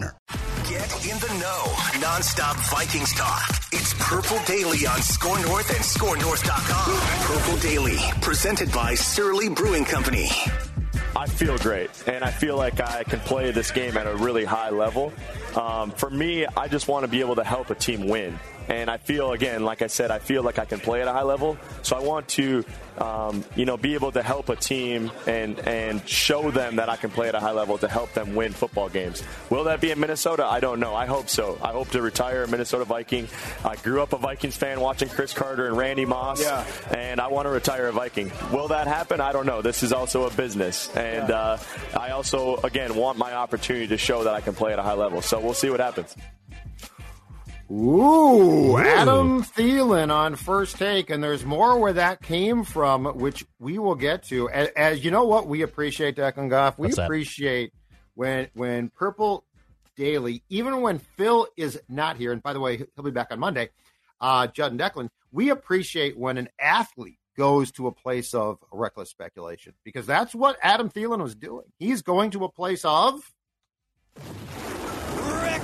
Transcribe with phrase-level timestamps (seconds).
[0.00, 2.00] Get in the know.
[2.00, 3.48] Non-stop Vikings talk.
[3.72, 7.36] It's Purple Daily on Score North and ScoreNorth.com.
[7.36, 10.28] Purple Daily, presented by Surly Brewing Company.
[11.16, 14.44] I feel great, and I feel like I can play this game at a really
[14.44, 15.12] high level.
[15.56, 18.38] Um, for me, I just want to be able to help a team win.
[18.68, 21.12] And I feel, again, like I said, I feel like I can play at a
[21.12, 21.56] high level.
[21.82, 22.64] So I want to,
[22.98, 26.96] um, you know, be able to help a team and, and show them that I
[26.96, 29.22] can play at a high level to help them win football games.
[29.50, 30.44] Will that be in Minnesota?
[30.44, 30.96] I don't know.
[30.96, 31.56] I hope so.
[31.62, 33.28] I hope to retire a Minnesota Viking.
[33.64, 36.64] I grew up a Vikings fan watching Cris Carter and Randy Moss, Yeah.
[36.90, 38.32] and I want to retire a Viking.
[38.52, 39.20] Will that happen?
[39.20, 39.62] I don't know.
[39.62, 40.88] This is also a business.
[40.96, 41.58] And uh,
[41.96, 44.94] I also, again, want my opportunity to show that I can play at a high
[44.94, 45.22] level.
[45.22, 46.14] So we'll see what happens.
[47.70, 53.78] Ooh, Adam Thielen on first take, and there's more where that came from, which we
[53.78, 54.48] will get to.
[54.50, 57.06] As, as you know, what we appreciate, Declan Goff, we What's that?
[57.06, 57.72] appreciate
[58.14, 59.44] when when Purple
[59.96, 63.40] Daily, even when Phil is not here, and by the way, he'll be back on
[63.40, 63.70] Monday.
[64.20, 69.10] Uh, Judd and Declan, we appreciate when an athlete goes to a place of reckless
[69.10, 71.66] speculation because that's what Adam Thielen was doing.
[71.78, 73.20] He's going to a place of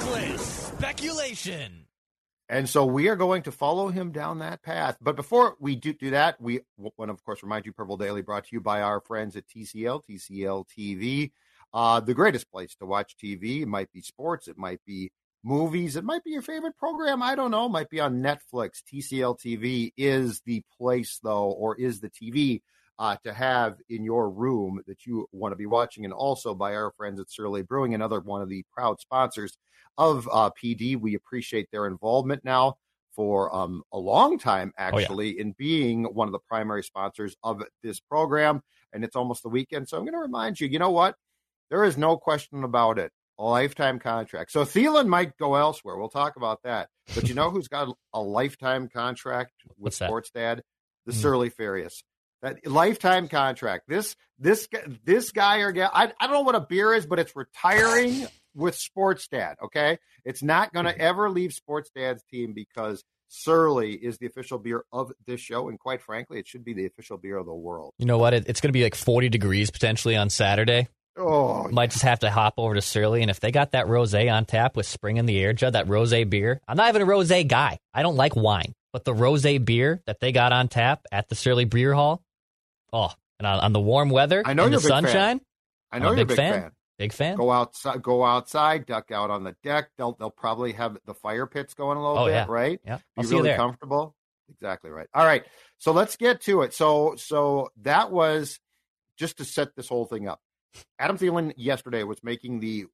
[0.03, 1.87] Reckless speculation.
[2.49, 4.99] And so we are going to follow him down that path.
[5.01, 8.21] But before we do, do that, we want to, of course, remind you Purple Daily
[8.21, 11.31] brought to you by our friends at TCL, TCL TV.
[11.73, 13.63] Uh, the greatest place to watch TV.
[13.63, 15.13] It might be sports, it might be
[15.45, 17.23] movies, it might be your favorite program.
[17.23, 17.67] I don't know.
[17.67, 18.83] It might be on Netflix.
[18.93, 22.63] TCL TV is the place, though, or is the TV
[23.03, 26.05] uh, to have in your room that you want to be watching.
[26.05, 29.57] And also by our friends at Surly Brewing, another one of the proud sponsors
[29.99, 30.97] of uh, PD.
[30.99, 32.77] We appreciate their involvement now
[33.17, 34.89] for um, a long time, Oh, yeah.
[35.03, 38.63] actually, in being one of the primary sponsors of this program.
[38.93, 39.89] And it's almost the weekend.
[39.89, 41.17] So I'm going to remind you, you know what?
[41.71, 43.11] There is no question about it.
[43.39, 44.53] A lifetime contract.
[44.53, 45.97] So Thielen might go elsewhere.
[45.97, 46.89] We'll talk about that.
[47.17, 49.95] But you know who's got a lifetime contract with?
[49.95, 50.63] Sports Dad?
[51.07, 51.19] The Hmm.
[51.19, 52.05] Surly Furious.
[52.43, 53.85] That lifetime contract.
[53.89, 54.69] This this
[55.05, 55.91] this guy or gal.
[55.93, 59.57] I, I don't know what a beer is, but it's retiring with Sports Dad.
[59.65, 61.01] Okay, it's not going to mm-hmm.
[61.01, 65.79] ever leave Sports Dad's team because Surly is the official beer of this show, and
[65.79, 67.95] quite frankly, it should be the official beer of the world.
[67.99, 68.35] You know what?
[68.35, 70.89] It, it's going to be like 40 degrees potentially on Saturday.
[71.17, 74.33] Oh, Might just have to hop over to Surly, and if they got that rosé
[74.33, 76.61] on tap with spring in the air, Judd, that rosé beer.
[76.67, 77.79] I'm not even a rosé guy.
[77.93, 81.35] I don't like wine, but the rosé beer that they got on tap at the
[81.35, 82.23] Surly Beer Hall,
[82.93, 85.03] oh, and on, on the warm weather, I know you're the big fan.
[85.05, 85.41] sunshine,
[85.91, 86.53] I know I'm you're a big fan.
[86.63, 86.71] fan.
[86.99, 87.37] big fan.
[87.37, 89.91] Go outside, go outside, duck out on the deck.
[89.99, 92.47] They'll they'll probably have the fire pits going a little Oh, bit, yeah.
[92.49, 92.81] right?
[92.85, 94.15] Yeah, Be I'll you really comfortable.
[94.51, 95.07] Exactly right.
[95.15, 95.45] All right.
[95.79, 96.75] So let's get to it.
[96.75, 98.59] So so that was
[99.19, 100.41] just to set this whole thing up.
[100.99, 102.87] Adam Thielen yesterday was making the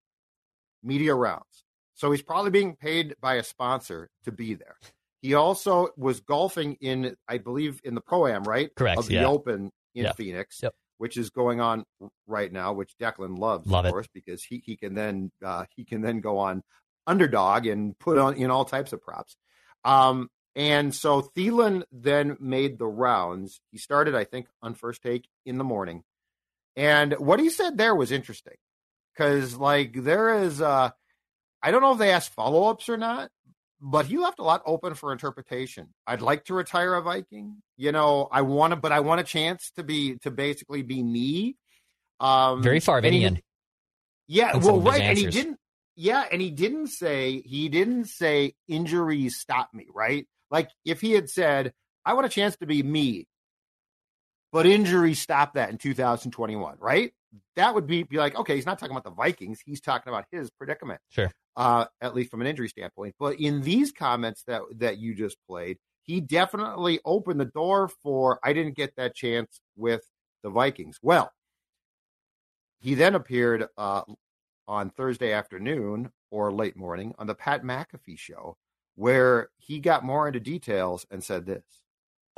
[0.83, 1.65] media rounds.
[1.95, 4.77] So he's probably being paid by a sponsor to be there.
[5.21, 8.73] He also was golfing in, I believe, in the pro am, right?
[8.77, 9.27] Correct, Of the yeah.
[9.27, 10.13] Open in Yeah.
[10.13, 10.75] Phoenix, Yep.
[10.99, 11.85] which is going on
[12.27, 13.93] right now, which Declan loves, Love of it.
[13.93, 16.63] course, because he he can then uh, he can then go on
[17.07, 19.37] underdog and put on in all types of props.
[19.85, 23.61] Um, and so Thielen then made the rounds.
[23.71, 26.03] He started, I think, on first take in the morning.
[26.77, 28.55] And what he said there was interesting
[29.15, 30.91] because, like, there is, uh,
[31.63, 33.31] I don't know if they asked follow ups or not,
[33.81, 35.89] but he left a lot open for interpretation.
[36.07, 37.63] I'd like to retire a Viking.
[37.77, 41.03] You know, I want to, but I want a chance to be, to basically be
[41.03, 41.57] me.
[42.21, 43.41] Um, Very Farvinian.
[44.27, 45.01] Yeah, some well, right.
[45.01, 45.59] And he didn't,
[45.97, 50.27] yeah, and he didn't say, he didn't say injuries stop me, right?
[50.51, 51.73] Like if he had said,
[52.05, 53.27] I want a chance to be me,
[54.53, 57.13] but injuries stopped that in 2021, right?
[57.57, 59.61] That would be, be like, okay, he's not talking about the Vikings.
[59.65, 61.01] He's talking about his predicament.
[61.11, 61.31] Sure.
[61.59, 63.17] Uh, at least from an injury standpoint.
[63.19, 68.39] But in these comments that that you just played, he definitely opened the door for
[68.43, 70.03] I didn't get that chance with
[70.43, 70.99] the Vikings.
[71.03, 71.31] Well,
[72.81, 74.03] he then appeared uh,
[74.69, 78.57] on Thursday afternoon or late morning on the Pat McAfee show,
[78.95, 81.65] where he got more into details and said this.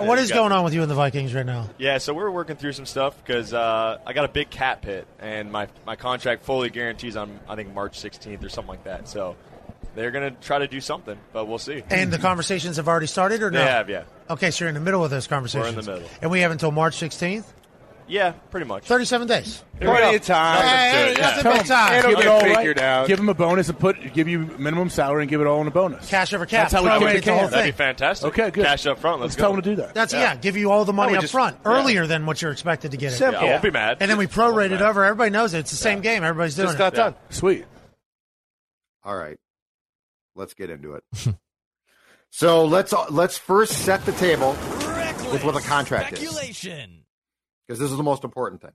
[0.06, 1.69] What is going on with you and the Vikings right now?
[1.79, 5.06] Yeah, so we're working through some stuff because uh, I got a big cap hit,
[5.19, 9.08] and my my contract fully guarantees on I think March 16th or something like that.
[9.08, 9.37] So
[9.94, 11.82] they're going to try to do something, but we'll see.
[11.91, 13.58] And the conversations have already started, or no?
[13.58, 14.05] They have, yeah.
[14.29, 15.75] Okay, so you're in the middle of those conversations.
[15.75, 16.08] We're in the middle.
[16.23, 17.44] and we have until March 16th.
[18.11, 18.85] Yeah, pretty much.
[18.87, 19.62] 37 days.
[19.81, 20.62] Plenty of time.
[20.67, 21.99] Hey, good, nothing Tell but time.
[21.99, 23.07] it'll Give it get all figured out.
[23.07, 25.69] Give him a bonus and put give you minimum salary and give it all in
[25.69, 26.09] a bonus.
[26.11, 26.71] Cash over cap.
[26.71, 27.51] That's how we Prorate kick the whole it.
[27.51, 27.73] That'd thing.
[27.73, 28.29] be fantastic.
[28.29, 28.65] Okay, good.
[28.65, 29.21] Cash up front.
[29.21, 29.43] Let's, Let's go.
[29.43, 29.95] tell him to do that.
[29.95, 30.21] That's Yeah.
[30.21, 30.37] yeah.
[30.37, 31.71] Give you all the money we up just- front yeah.
[31.71, 33.17] earlier than what you're expected to get it.
[33.17, 33.43] Simple.
[33.43, 33.99] Yeah, I won't be mad.
[34.01, 35.05] And then we I won't prorate it over.
[35.05, 35.61] Everybody knows it.
[35.61, 36.25] It's the same game.
[36.25, 36.73] Everybody's doing it.
[36.73, 36.79] Just it.
[36.79, 37.15] got done.
[37.31, 37.65] Sweet.
[39.05, 39.39] All right,
[40.35, 41.05] let's get into it.
[42.31, 44.51] so let's let's first set the table
[45.33, 47.00] with what the contract is, Speculation.
[47.70, 48.72] Because this is the most important thing.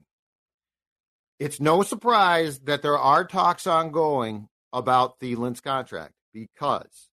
[1.38, 7.10] It's no surprise that there are talks ongoing about the Thielen's contract because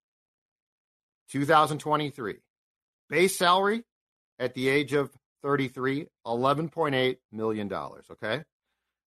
[1.31, 2.35] 2023
[3.09, 3.83] base salary
[4.39, 8.06] at the age of 33, 11.8 million dollars.
[8.12, 8.45] Okay,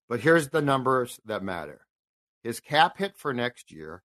[0.07, 1.81] but here's the numbers that matter.
[2.43, 4.03] His cap hit for next year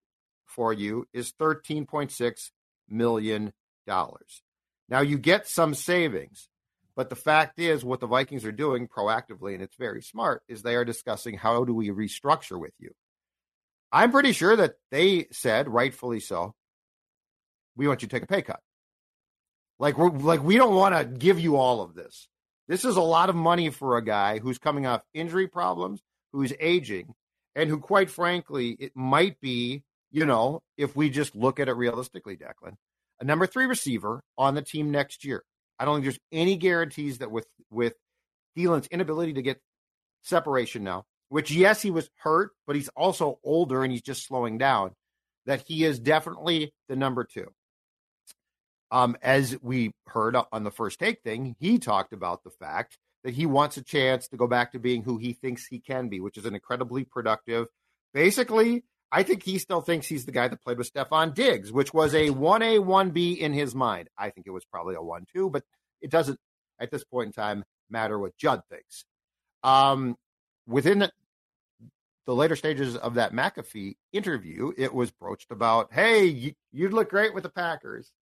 [0.44, 2.50] for you is $13.6
[2.88, 3.52] million.
[3.86, 6.48] Now you get some savings,
[6.94, 10.62] but the fact is what the Vikings are doing proactively, and it's very smart, is
[10.62, 12.90] they are discussing how do we restructure with you.
[13.90, 16.54] I'm pretty sure that they said, rightfully so,
[17.76, 18.60] we want you to take a pay cut.
[19.82, 22.28] Like we're like we don't want to give you all of this.
[22.68, 26.00] This is a lot of money for a guy who's coming off injury problems,
[26.32, 27.12] who's aging,
[27.56, 29.82] and who, quite frankly, it might be,
[30.12, 32.76] you know, if we just look at it realistically, Declan,
[33.20, 35.42] a number three receiver on the team next year.
[35.80, 37.94] I don't think there's any guarantees that with with
[38.56, 39.60] Thielen's inability to get
[40.22, 44.58] separation now, which yes, he was hurt, but he's also older and he's just slowing
[44.58, 44.92] down,
[45.46, 47.48] that he is definitely the number two.
[48.92, 53.32] Um, as we heard on the first take thing, he talked about the fact that
[53.32, 56.20] he wants a chance to go back to being who he thinks he can be,
[56.20, 57.68] which is an incredibly productive.
[58.12, 61.94] Basically, I think he still thinks he's the guy that played with Stefon Diggs, which
[61.94, 64.10] was a 1A, 1B in his mind.
[64.18, 65.64] I think it was probably a 1 2, but
[66.02, 66.38] it doesn't,
[66.78, 69.04] at this point in time, matter what Judd thinks.
[69.62, 70.16] Um,
[70.66, 71.12] within the,
[72.26, 77.32] the later stages of that McAfee interview, it was broached about, hey, you'd look great
[77.34, 78.12] with the Packers.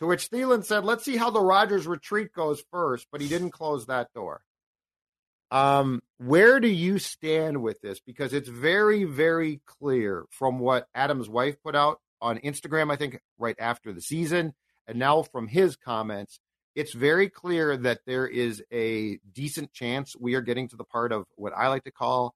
[0.00, 3.50] To which Thielen said, let's see how the Rodgers retreat goes first, but he didn't
[3.50, 4.42] close that door.
[5.50, 8.00] Um, where do you stand with this?
[8.00, 13.20] Because it's very, very clear from what Adam's wife put out on Instagram, I think
[13.38, 14.54] right after the season,
[14.86, 16.38] and now from his comments,
[16.74, 21.12] it's very clear that there is a decent chance we are getting to the part
[21.12, 22.34] of what I like to call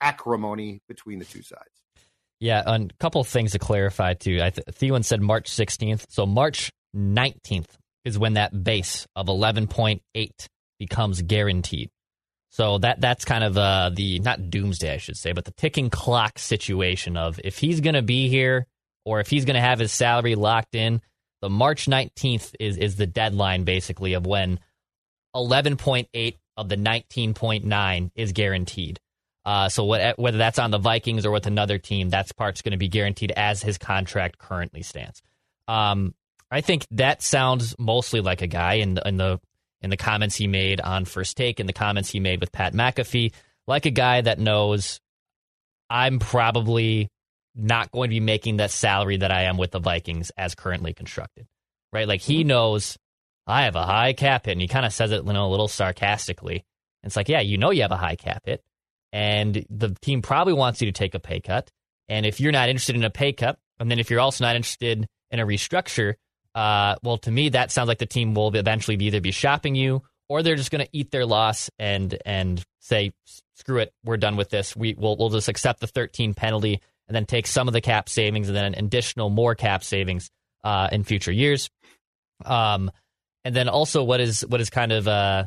[0.00, 1.64] acrimony between the two sides.
[2.38, 4.40] Yeah, and a couple of things to clarify too.
[4.42, 7.68] I th- Thielen said March 16th, so March 19th
[8.04, 10.00] is when that base of 11.8
[10.78, 11.90] becomes guaranteed.
[12.50, 15.88] So that that's kind of uh, the not doomsday, I should say, but the ticking
[15.88, 18.66] clock situation of if he's going to be here
[19.04, 21.00] or if he's going to have his salary locked in.
[21.42, 24.58] The March 19th is is the deadline basically of when
[25.34, 29.00] 11.8 of the 19.9 is guaranteed.
[29.44, 32.72] Uh, so what, whether that's on the Vikings or with another team, that part's going
[32.72, 35.22] to be guaranteed as his contract currently stands.
[35.66, 36.14] Um,
[36.50, 39.40] I think that sounds mostly like a guy in the, in the
[39.82, 42.74] in the comments he made on First Take and the comments he made with Pat
[42.74, 43.32] McAfee,
[43.66, 45.00] like a guy that knows
[45.88, 47.08] I'm probably
[47.54, 50.92] not going to be making that salary that I am with the Vikings as currently
[50.92, 51.46] constructed.
[51.92, 52.06] Right?
[52.06, 52.48] Like he mm-hmm.
[52.48, 52.98] knows
[53.46, 55.48] I have a high cap hit, and he kind of says it you know, a
[55.50, 56.64] little sarcastically.
[57.02, 58.62] It's like, yeah, you know you have a high cap hit,
[59.12, 61.70] and the team probably wants you to take a pay cut.
[62.08, 64.56] And if you're not interested in a pay cut, and then if you're also not
[64.56, 66.14] interested in a restructure,
[66.54, 70.02] uh, well, to me, that sounds like the team will eventually either be shopping you
[70.28, 73.12] or they're just going to eat their loss and and say,
[73.54, 74.76] screw it, we're done with this.
[74.76, 78.08] We will we'll just accept the 13 penalty and then take some of the cap
[78.08, 80.30] savings and then an additional more cap savings
[80.64, 81.70] uh, in future years.
[82.44, 82.90] Um,
[83.44, 85.44] and then also what is what is kind of uh,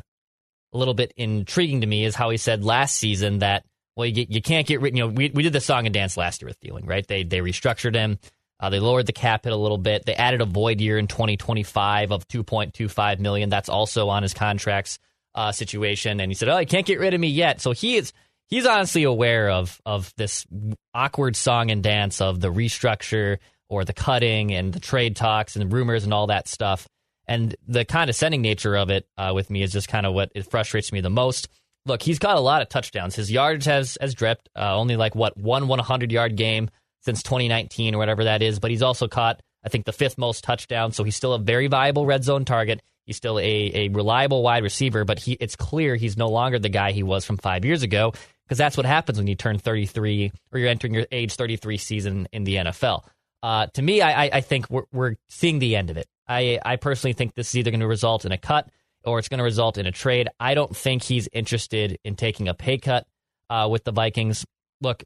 [0.72, 3.64] a little bit intriguing to me is how he said last season that
[3.96, 4.96] well, you, you can't get rid.
[4.96, 7.06] You know, we we did the song and dance last year with Thielen, right?
[7.06, 8.18] They they restructured him.
[8.60, 10.06] Uh, they lowered the cap hit a little bit.
[10.06, 13.50] They added a void year in 2025 of 2.25 million.
[13.50, 14.98] That's also on his contracts
[15.34, 16.20] uh, situation.
[16.20, 18.12] And he said, "Oh, you can't get rid of me yet." So he is
[18.48, 20.46] he's honestly aware of of this
[20.94, 25.72] awkward song and dance of the restructure or the cutting and the trade talks and
[25.72, 26.88] rumors and all that stuff.
[27.26, 30.50] And the condescending nature of it uh, with me is just kind of what it
[30.50, 31.48] frustrates me the most.
[31.86, 33.16] Look, he's got a lot of touchdowns.
[33.16, 34.48] His yardage has has dripped.
[34.56, 36.70] Uh, only like what one 100 yard game
[37.04, 38.58] since 2019 or whatever that is.
[38.58, 40.96] But he's also caught, I think, the fifth most touchdowns.
[40.96, 42.82] So he's still a very viable red zone target.
[43.06, 43.42] He's still a,
[43.74, 47.24] a reliable wide receiver, but he it's clear he's no longer the guy he was
[47.24, 48.12] from five years ago
[48.46, 52.28] because that's what happens when you turn 33 or you're entering your age 33 season
[52.32, 53.04] in the NFL.
[53.42, 56.06] Uh, to me, I, I think we're, we're seeing the end of it.
[56.26, 58.70] I, I personally think this is either going to result in a cut
[59.04, 60.28] or it's going to result in a trade.
[60.40, 63.06] I don't think he's interested in taking a pay cut
[63.50, 64.46] uh, with the Vikings.
[64.80, 65.04] Look,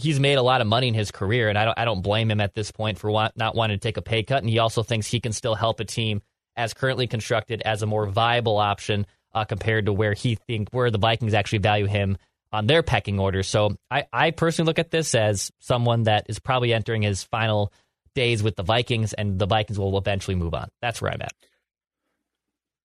[0.00, 2.30] he's made a lot of money in his career, and I don't I don't blame
[2.30, 4.42] him at this point for want, not wanting to take a pay cut.
[4.42, 6.22] And he also thinks he can still help a team
[6.56, 10.90] as currently constructed as a more viable option uh, compared to where he think where
[10.90, 12.16] the Vikings actually value him
[12.52, 13.42] on their pecking order.
[13.42, 17.72] So I, I personally look at this as someone that is probably entering his final
[18.14, 20.68] days with the Vikings, and the Vikings will eventually move on.
[20.82, 21.32] That's where I'm at.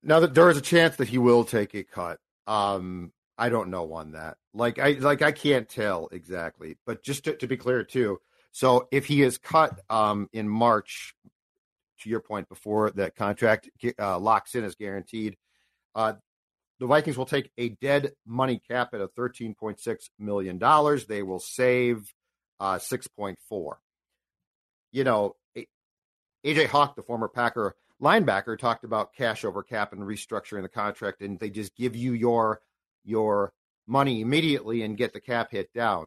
[0.04, 2.20] Now that there is a chance that he will take a cut.
[2.46, 4.38] Um, I don't know on that.
[4.54, 8.20] Like I like I can't tell exactly, but just to, to be clear too.
[8.52, 11.14] So if he is cut um, in March,
[12.02, 15.38] to your point before that contract uh, locks in as guaranteed,
[15.96, 16.14] uh,
[16.80, 21.06] the Vikings will take a dead money cap at a thirteen point six million dollars.
[21.06, 22.14] They will save
[22.60, 23.80] uh, six point four.
[24.92, 25.36] You know,
[26.46, 31.22] AJ Hawk, the former Packer linebacker, talked about cash over cap and restructuring the contract,
[31.22, 32.62] and they just give you your
[33.06, 33.54] your
[33.88, 36.06] money immediately and get the cap hit down.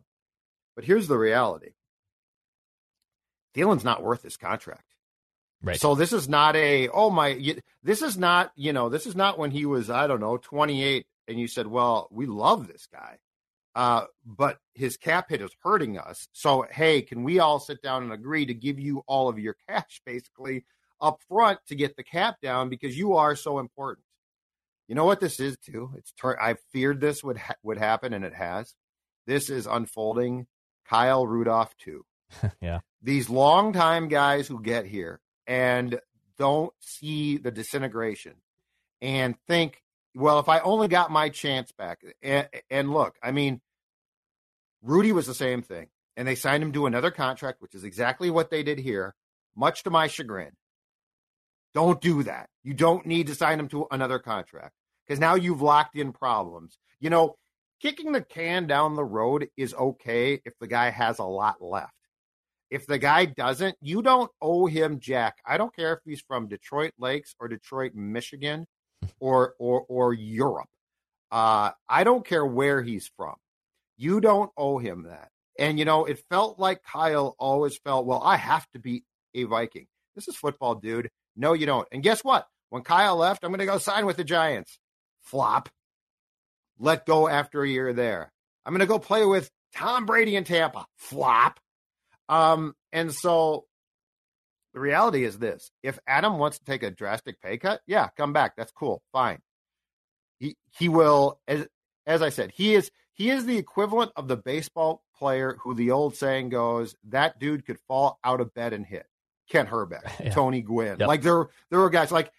[0.75, 1.71] But here's the reality
[3.55, 4.85] Thielen's not worth this contract.
[5.62, 5.81] Right.
[5.81, 9.38] So this is not a, oh my, this is not, you know, this is not
[9.38, 13.19] when he was, I don't know, 28 and you said, well, we love this guy.
[13.75, 16.28] Uh, but his cap hit is hurting us.
[16.33, 19.57] So, hey, can we all sit down and agree to give you all of your
[19.69, 20.64] cash basically
[21.00, 24.05] up front to get the cap down because you are so important?
[24.88, 25.90] You know what this is too?
[25.97, 28.75] It's tur- I feared this would ha- would happen, and it has.
[29.26, 30.47] This is unfolding.
[30.87, 32.04] Kyle Rudolph too.
[32.61, 32.80] yeah.
[33.02, 36.00] These longtime guys who get here and
[36.38, 38.35] don't see the disintegration
[39.02, 39.83] and think,
[40.14, 43.61] well, if I only got my chance back, and, and look, I mean,
[44.83, 48.30] Rudy was the same thing, and they signed him to another contract, which is exactly
[48.30, 49.14] what they did here,
[49.54, 50.52] much to my chagrin.
[51.78, 52.49] Don't do that.
[52.64, 54.73] You don't need to sign him to another contract
[55.06, 56.76] because now you've locked in problems.
[56.99, 57.37] You know,
[57.80, 61.92] kicking the can down the road is okay if the guy has a lot left.
[62.68, 65.37] If the guy doesn't, you don't owe him jack.
[65.47, 68.66] I don't care if he's from Detroit Lakes or Detroit, Michigan,
[69.20, 70.66] or or or Europe.
[71.30, 73.37] Uh, I don't care where he's from.
[73.97, 75.28] You don't owe him that.
[75.61, 79.44] And you know, it felt like Kyle always felt, well, I have to be a
[79.44, 79.87] Viking.
[80.16, 81.08] This is football, dude.
[81.38, 81.88] No, you don't.
[81.92, 82.47] And guess what?
[82.71, 84.78] When Kyle left, I'm going to go sign with the Giants.
[85.23, 85.68] Flop.
[86.78, 88.33] Let go after a year there.
[88.66, 90.85] I'm going to go play with Tom Brady in Tampa.
[90.97, 91.59] Flop.
[92.28, 93.64] Um, and so
[94.75, 98.33] the reality is this if Adam wants to take a drastic pay cut, yeah, come
[98.33, 98.54] back.
[98.57, 99.02] That's cool.
[99.12, 99.38] Fine.
[100.38, 101.66] He he will as
[102.07, 105.90] as I said, he is he is the equivalent of the baseball player who the
[105.90, 109.07] old saying goes, that dude could fall out of bed and hit.
[109.49, 110.31] Kent Hrbek, yeah.
[110.31, 110.99] Tony Gwynn.
[111.00, 111.09] Yep.
[111.09, 112.33] Like there there were guys like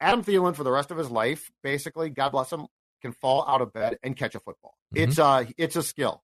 [0.00, 2.66] Adam Thielen for the rest of his life, basically, God bless him,
[3.02, 4.74] can fall out of bed and catch a football.
[4.94, 5.10] Mm-hmm.
[5.10, 6.22] It's uh it's a skill.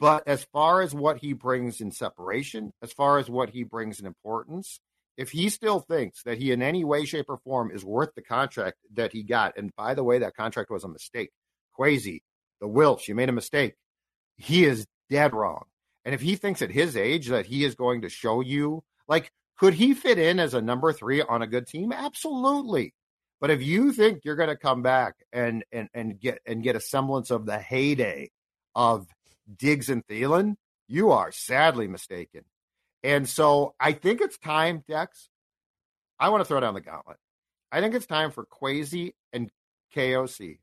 [0.00, 4.00] But as far as what he brings in separation, as far as what he brings
[4.00, 4.80] in importance,
[5.16, 8.22] if he still thinks that he in any way, shape, or form is worth the
[8.22, 11.30] contract that he got, and by the way, that contract was a mistake.
[11.74, 12.24] Crazy,
[12.60, 13.74] the Wilch, you made a mistake.
[14.36, 15.66] He is dead wrong.
[16.04, 19.30] And if he thinks at his age that he is going to show you, like,
[19.62, 21.92] could he fit in as a number three on a good team?
[21.92, 22.92] Absolutely.
[23.40, 26.74] But if you think you're going to come back and and and get and get
[26.74, 28.32] a semblance of the heyday
[28.74, 29.06] of
[29.56, 30.56] Diggs and Thielen,
[30.88, 32.42] you are sadly mistaken.
[33.04, 35.28] And so I think it's time, Dex.
[36.18, 37.18] I want to throw down the gauntlet.
[37.70, 39.48] I think it's time for Kwesi and
[39.94, 40.58] KOC,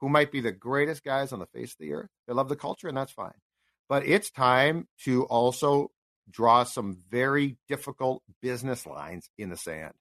[0.00, 2.10] who might be the greatest guys on the face of the earth.
[2.26, 3.38] They love the culture, and that's fine.
[3.88, 5.92] But it's time to also
[6.30, 9.94] draw some very difficult business lines in the sand.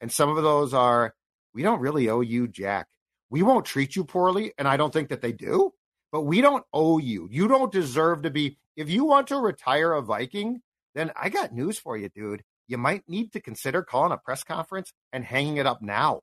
[0.00, 1.14] And some of those are
[1.54, 2.86] we don't really owe you jack.
[3.30, 4.52] We won't treat you poorly.
[4.58, 5.72] And I don't think that they do.
[6.12, 7.28] but we don't owe you.
[7.30, 8.58] You don't deserve to be.
[8.76, 10.60] If you want to retire a Viking,
[10.94, 12.42] then I got news for you, dude.
[12.66, 16.20] You might need to consider calling a press conference and hanging it up now.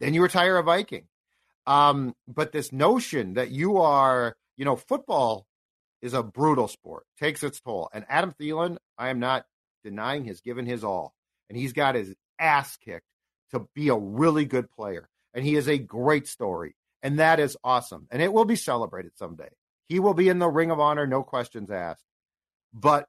[0.00, 1.06] Then you retire a Viking.
[1.66, 5.45] Um, but this notion that you are, you know, football
[6.06, 7.90] is a brutal sport, takes its toll.
[7.92, 9.44] And Adam Thielen, I am not
[9.84, 11.14] denying, has given his all.
[11.48, 13.06] And he's got his ass kicked
[13.50, 15.08] to be a really good player.
[15.34, 16.74] And he is a great story.
[17.02, 18.06] And that is awesome.
[18.10, 19.50] And it will be celebrated someday.
[19.88, 22.04] He will be in the ring of honor, no questions asked.
[22.72, 23.06] But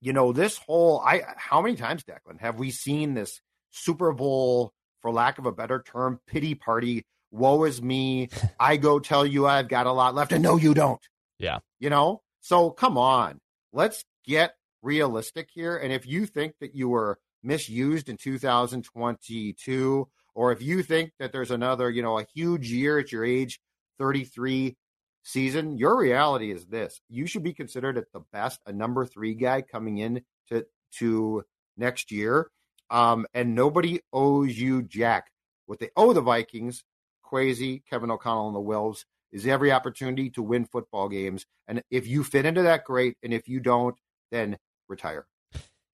[0.00, 4.72] you know, this whole I how many times, Declan, have we seen this Super Bowl,
[5.02, 7.04] for lack of a better term, pity party?
[7.30, 8.28] Woe is me.
[8.58, 11.00] I go tell you I've got a lot left, and no, you don't.
[11.38, 11.58] Yeah.
[11.78, 12.22] You know?
[12.40, 13.40] So come on.
[13.72, 15.76] Let's get realistic here.
[15.76, 21.32] And if you think that you were misused in 2022, or if you think that
[21.32, 23.60] there's another, you know, a huge year at your age
[23.98, 24.76] 33
[25.22, 27.00] season, your reality is this.
[27.08, 30.64] You should be considered at the best a number three guy coming in to
[30.98, 31.44] to
[31.76, 32.50] next year.
[32.90, 35.26] Um, and nobody owes you jack.
[35.66, 36.84] What they owe the Vikings,
[37.24, 41.44] Kwesi, Kevin O'Connell, and the Wilfs is every opportunity to win football games.
[41.66, 43.16] And if you fit into that, great.
[43.22, 43.96] And if you don't,
[44.30, 44.56] then
[44.88, 45.26] retire.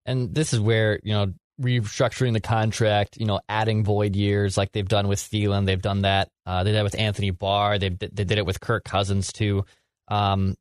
[0.06, 4.72] And this is where, you know, restructuring the contract, you know, adding void years like
[4.72, 5.66] they've done with Thielen.
[5.66, 6.28] They've done that.
[6.44, 7.78] Uh, they did it with Anthony Barr.
[7.78, 9.64] They, they did it with Kirk Cousins, too.
[10.08, 10.56] Um,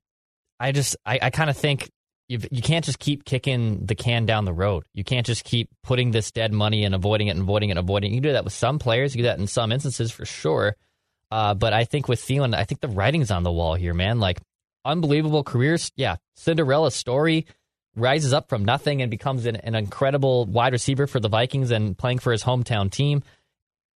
[0.60, 1.90] I just, I, I kind of think
[2.30, 4.86] you've, you can't just keep kicking the can down the road.
[4.94, 7.80] You can't just keep putting this dead money and avoiding it and avoiding it and
[7.80, 8.16] avoiding it.
[8.16, 9.16] You can do that with some players.
[9.16, 10.76] You do that in some instances for sure.
[11.34, 14.20] Uh, but I think with Thielen, I think the writing's on the wall here, man.
[14.20, 14.40] Like,
[14.86, 15.92] unbelievable careers.
[15.96, 17.48] Yeah, Cinderella story
[17.96, 21.98] rises up from nothing and becomes an, an, incredible wide receiver for the Vikings and
[21.98, 23.24] playing for his hometown team.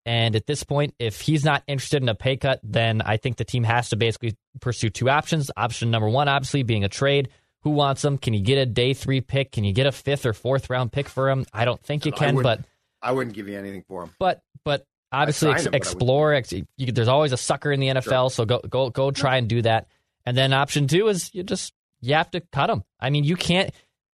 [0.06, 3.36] And at this point, if he's not interested in a pay cut, then I think
[3.36, 5.50] the team has to basically pursue two options.
[5.58, 7.28] Option number one, obviously, being a trade.
[7.64, 8.16] Who wants him?
[8.16, 9.52] Can you get a day three pick?
[9.52, 11.44] Can you get a fifth or fourth round pick for him?
[11.52, 12.60] I don't think you can, I but
[13.02, 14.12] I wouldn't give you anything for him.
[14.18, 16.34] But but obviously ex- explore.
[16.34, 18.30] Ex- you, there's always a sucker in the NFL, sure.
[18.30, 19.88] so go go go try and do that.
[20.24, 22.82] And then option two is you just you have to cut him.
[23.00, 23.70] I mean, you can't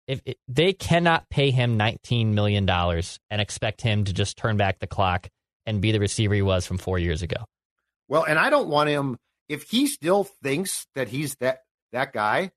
[0.07, 4.57] if it, they cannot pay him 19 million dollars and expect him to just turn
[4.57, 5.29] back the clock
[5.65, 7.37] and be the receiver he was from 4 years ago.
[8.09, 9.17] Well, and I don't want him
[9.49, 11.61] if he still thinks that he's that
[11.93, 12.51] that guy,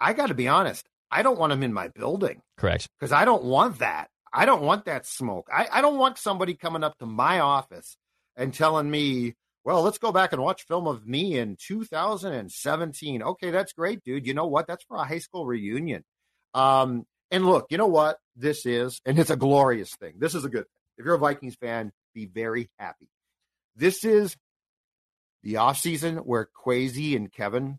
[0.00, 2.42] I got to be honest, I don't want him in my building.
[2.56, 2.88] Correct.
[3.00, 4.08] Cuz I don't want that.
[4.34, 5.48] I don't want that smoke.
[5.52, 7.96] I, I don't want somebody coming up to my office
[8.36, 13.22] and telling me, well, let's go back and watch film of me in 2017.
[13.22, 14.26] Okay, that's great, dude.
[14.26, 14.66] You know what?
[14.66, 16.04] That's for a high school reunion.
[16.52, 20.14] Um, and look, you know what this is, and it's a glorious thing.
[20.18, 20.98] This is a good thing.
[20.98, 23.08] If you're a Vikings fan, be very happy.
[23.76, 24.36] This is
[25.42, 27.78] the offseason where Kwesi and Kevin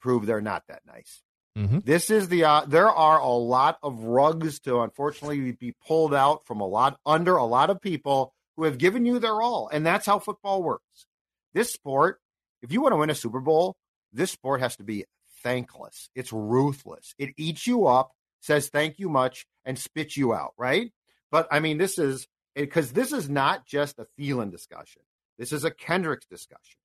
[0.00, 1.22] prove they're not that nice.
[1.56, 1.78] Mm-hmm.
[1.84, 6.46] This is the uh, there are a lot of rugs to unfortunately be pulled out
[6.46, 9.84] from a lot under a lot of people who have given you their all, and
[9.84, 11.06] that's how football works.
[11.54, 12.20] This sport,
[12.62, 13.76] if you want to win a Super Bowl,
[14.12, 15.04] this sport has to be
[15.42, 16.10] thankless.
[16.14, 17.14] It's ruthless.
[17.18, 20.54] It eats you up, says thank you much, and spits you out.
[20.56, 20.92] Right?
[21.30, 25.02] But I mean, this is because this is not just a Thielen discussion.
[25.38, 26.78] This is a Kendricks discussion.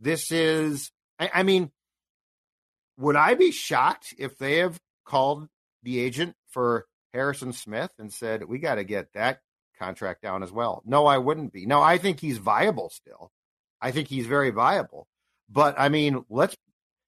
[0.00, 1.70] This is, I, I mean,
[2.96, 5.48] would I be shocked if they have called
[5.82, 9.40] the agent for Harrison Smith and said, we got to get that
[9.78, 10.82] contract down as well?
[10.84, 11.66] No, I wouldn't be.
[11.66, 13.30] No, I think he's viable still.
[13.80, 15.06] I think he's very viable.
[15.50, 16.56] But I mean, let's,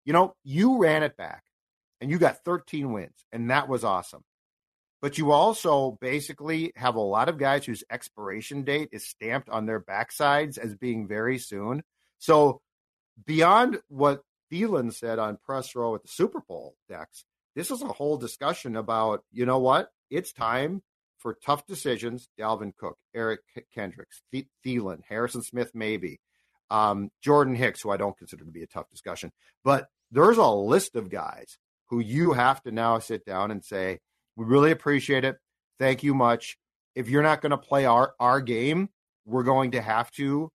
[0.04, 1.44] you know, you ran it back
[2.00, 4.22] and you got 13 wins, and that was awesome.
[5.00, 9.66] But you also basically have a lot of guys whose expiration date is stamped on
[9.66, 11.82] their backsides as being very soon.
[12.18, 12.60] So
[13.24, 17.88] beyond what Thielen said on press row at the Super Bowl, Dex, this is a
[17.88, 19.90] whole discussion about, you know what?
[20.10, 20.82] It's time
[21.18, 22.28] for tough decisions.
[22.38, 23.40] Dalvin Cook, Eric
[23.74, 24.22] Kendricks,
[24.64, 26.20] Thielen, Harrison Smith, maybe.
[26.70, 29.30] Um, Jordan Hicks, who I don't consider to be a tough discussion.
[29.64, 34.00] But there's a list of guys who you have to now sit down and say,
[34.36, 35.36] we really appreciate it.
[35.78, 36.58] Thank you much.
[36.94, 38.88] If you're not going to play our, our game,
[39.24, 40.50] we're going to have to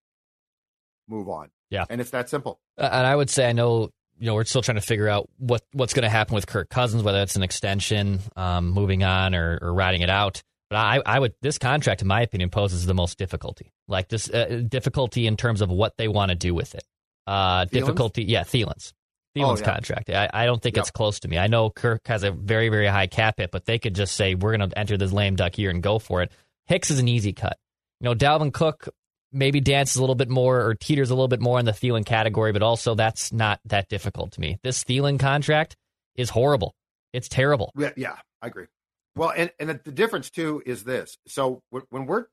[1.07, 1.49] move on.
[1.71, 1.85] Yeah.
[1.89, 2.59] And it's that simple.
[2.77, 5.27] Uh, and I would say, I know, you know, we're still trying to figure out
[5.39, 9.33] what, what's going to happen with Kirk Cousins, whether it's an extension, um, moving on,
[9.33, 10.43] or, or riding it out.
[10.69, 13.71] But I, I would this contract, in my opinion, poses the most difficulty.
[13.87, 16.83] Like this uh, difficulty in terms of what they want to do with it.
[17.27, 18.93] Uh, difficulty, yeah, Thielen's.
[19.35, 19.73] Thielen's Oh, yeah.
[19.73, 20.09] contract.
[20.09, 20.83] I, I don't think Yep.
[20.83, 21.37] it's close to me.
[21.37, 24.35] I know Kirk has a very, very high cap hit, but they could just say,
[24.35, 26.31] we're going to enter this lame duck here and go for it.
[26.67, 27.57] Hicks is an easy cut.
[28.01, 28.89] You know, Dalvin Cook,
[29.31, 32.05] maybe dances a little bit more or teeters a little bit more in the Thielen
[32.05, 34.57] category, but also that's not that difficult to me.
[34.63, 35.75] This Thielen contract
[36.15, 36.75] is horrible.
[37.13, 37.71] It's terrible.
[37.77, 38.65] Yeah, yeah, I agree.
[39.15, 41.17] Well, and and the difference too is this.
[41.27, 42.25] So when, we're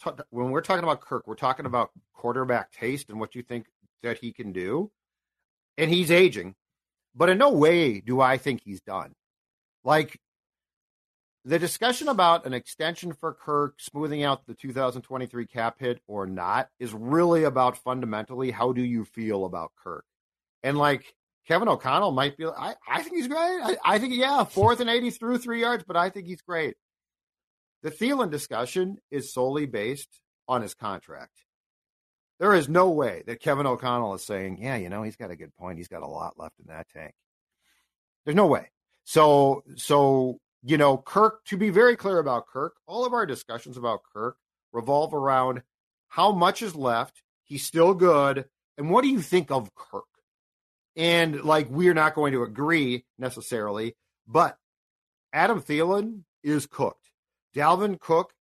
[0.00, 3.66] ta- when we're talking about Kirk, we're talking about quarterback taste and what you think
[4.02, 4.90] that he can do,
[5.76, 6.54] and he's aging,
[7.14, 9.14] but in no way do I think he's done.
[9.84, 10.20] Like
[11.46, 16.68] the discussion about an extension for Kirk, smoothing out the 2023 cap hit or not,
[16.80, 20.04] is really about fundamentally how do you feel about Kirk,
[20.64, 21.14] and like
[21.46, 22.46] Kevin O'Connell might be.
[22.46, 23.38] I, I think he's great.
[23.38, 26.74] I, I think yeah, fourth and eighty through three yards, but I think he's great.
[27.84, 31.44] The Thielen discussion is solely based on his contract.
[32.40, 35.36] There is no way that Kevin O'Connell is saying, yeah, you know, he's got a
[35.36, 35.78] good point.
[35.78, 37.14] He's got a lot left in that tank.
[38.24, 38.68] There's no way.
[39.04, 41.44] So, so you know, Kirk.
[41.46, 44.36] To be very clear about Kirk, all of our discussions about Kirk
[44.72, 45.62] revolve around
[46.08, 47.22] how much is left.
[47.44, 50.04] He's still good, and what do you think of Kirk?
[50.96, 53.94] And like, we're not going to agree necessarily,
[54.26, 54.58] but
[55.32, 57.10] Adam Thielen is cooked.
[57.54, 58.32] Dalvin Cook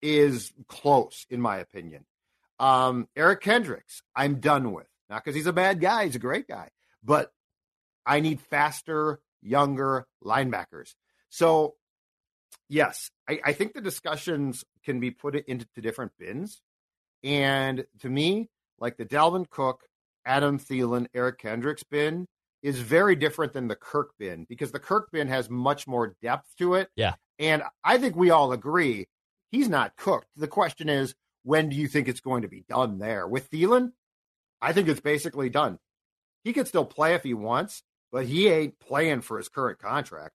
[0.00, 2.06] is close, in my opinion.
[2.58, 4.86] Um, Eric Kendricks, I'm done with.
[5.10, 6.70] Not because he's a bad guy, he's a great guy,
[7.02, 7.30] but
[8.06, 10.94] I need faster, younger linebackers.
[11.34, 11.74] So,
[12.68, 16.62] yes, I, I think the discussions can be put into different bins.
[17.24, 19.80] And to me, like the Dalvin Cook,
[20.24, 22.26] Adam Thielen, Eric Kendricks bin
[22.62, 26.54] is very different than the Kirk bin because the Kirk bin has much more depth
[26.58, 26.88] to it.
[26.94, 27.14] Yeah.
[27.40, 29.08] And I think we all agree
[29.50, 30.28] he's not cooked.
[30.36, 33.26] The question is, when do you think it's going to be done there?
[33.26, 33.90] With Thielen,
[34.62, 35.80] I think it's basically done.
[36.44, 40.34] He could still play if he wants, but he ain't playing for his current contract.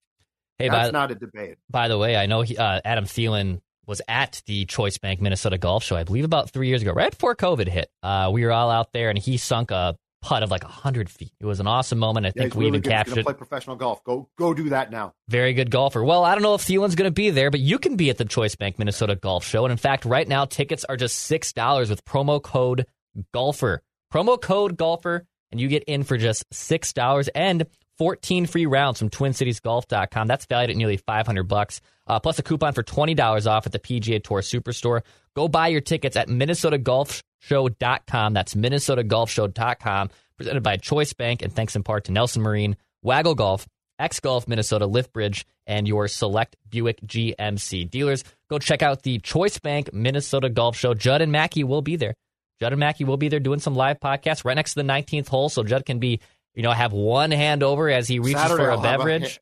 [0.60, 1.58] Hey, That's by, not a debate.
[1.70, 5.58] by the way, I know he, uh, Adam Thielen was at the Choice Bank Minnesota
[5.58, 7.90] Golf Show, I believe about three years ago, right before COVID hit.
[8.04, 11.32] Uh, we were all out there, and he sunk a putt of like 100 feet.
[11.40, 12.26] It was an awesome moment.
[12.26, 12.90] I Yeah, think we really even good.
[12.92, 14.04] Captured gonna play professional golf.
[14.04, 15.14] Go go do that now.
[15.30, 16.04] Very good golfer.
[16.04, 18.18] Well, I don't know if Thielen's going to be there, but you can be at
[18.18, 19.64] the Choice Bank Minnesota Golf Show.
[19.64, 22.86] And in fact, right now, tickets are just $6 with promo code
[23.34, 23.82] GOLFER.
[24.14, 27.66] Promo code GOLFER, and you get in for just $6 and
[28.00, 30.28] 14 free rounds from TwinCitiesGolf.com.
[30.28, 33.80] That's valued at nearly 500 bucks, uh, plus a coupon for $20 off at the
[33.80, 35.02] PGA Tour Superstore.
[35.36, 38.34] Go buy your tickets at MinnesotaGolfShow.com.
[38.34, 40.10] That's MinnesotaGolfShow.com.
[40.38, 43.68] Presented by Choice Bank, and thanks in part to Nelson Marine, Waggle Golf,
[44.00, 48.24] X Golf Minnesota, Liftbridge, and your select Buick GMC dealers.
[48.50, 50.94] Go check out the Choice Bank Minnesota Golf Show.
[50.94, 52.14] Judd and Mackey will be there.
[52.62, 55.28] Judd and Mackey will be there doing some live podcasts right next to the 19th
[55.28, 56.20] hole, so Judd can be,
[56.56, 59.40] you know, have one hand over as he reaches Saturday for a I'll beverage,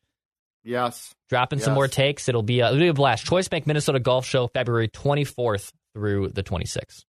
[0.64, 1.14] yes.
[1.30, 2.30] dropping some more takes.
[2.30, 3.26] It'll be, a, it'll be a blast.
[3.26, 7.04] Choice Bank Minnesota Golf Show, February 24th through the 26th.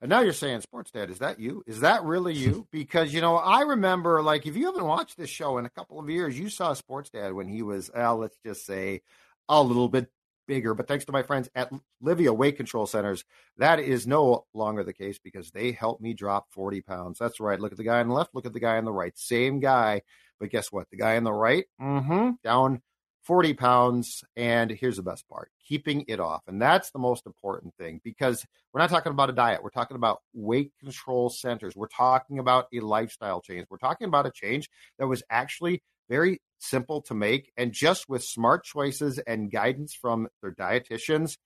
[0.00, 1.64] And now you're saying, Sports Dad, is that you?
[1.66, 2.66] Is that really you?
[2.72, 5.98] Because, you know, I remember, like, if you haven't watched this show in a couple
[5.98, 9.00] of years, you saw Sports Dad when he was, uh, let's just say,
[9.48, 10.08] a little bit
[10.48, 10.74] bigger.
[10.74, 11.70] But thanks to my friends at
[12.02, 13.24] Livea Weight Control Centers,
[13.58, 17.20] that is no longer the case because they helped me drop 40 pounds.
[17.20, 17.60] That's right.
[17.60, 19.16] Look at the guy on the left, look at the guy on the right.
[19.16, 20.02] Same guy.
[20.40, 20.88] But guess what?
[20.90, 22.80] The guy on the right, mm-hmm, down
[23.22, 24.24] 40 pounds.
[24.36, 26.42] And here's the best part keeping it off.
[26.48, 29.62] And that's the most important thing because we're not talking about a diet.
[29.62, 31.76] We're talking about weight control centers.
[31.76, 33.66] We're talking about a lifestyle change.
[33.68, 37.52] We're talking about a change that was actually very simple to make.
[37.56, 41.36] And just with smart choices and guidance from their dietitians,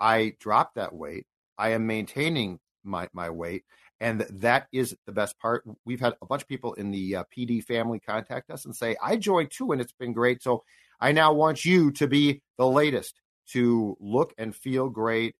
[0.00, 1.26] I dropped that weight.
[1.56, 3.64] I am maintaining my, my weight.
[4.00, 5.64] And that is the best part.
[5.84, 8.96] We've had a bunch of people in the uh, PD family contact us and say,
[9.02, 10.42] I joined too, and it's been great.
[10.42, 10.62] So
[11.00, 13.20] I now want you to be the latest
[13.52, 15.34] to look and feel great,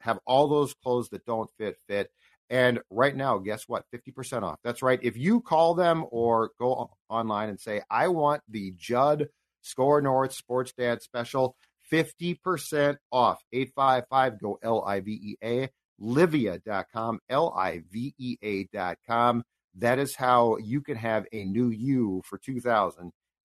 [0.00, 2.10] have all those clothes that don't fit fit.
[2.50, 3.84] And right now, guess what?
[3.94, 4.58] 50% off.
[4.64, 4.98] That's right.
[5.02, 9.28] If you call them or go online and say, I want the Judd
[9.62, 11.54] Score North Sports Dad special,
[11.92, 13.40] 50% off.
[13.52, 15.68] 855 go L I V E A,
[16.02, 19.44] livea.com, L I V E A.com.
[19.76, 22.38] That is how you can have a new you for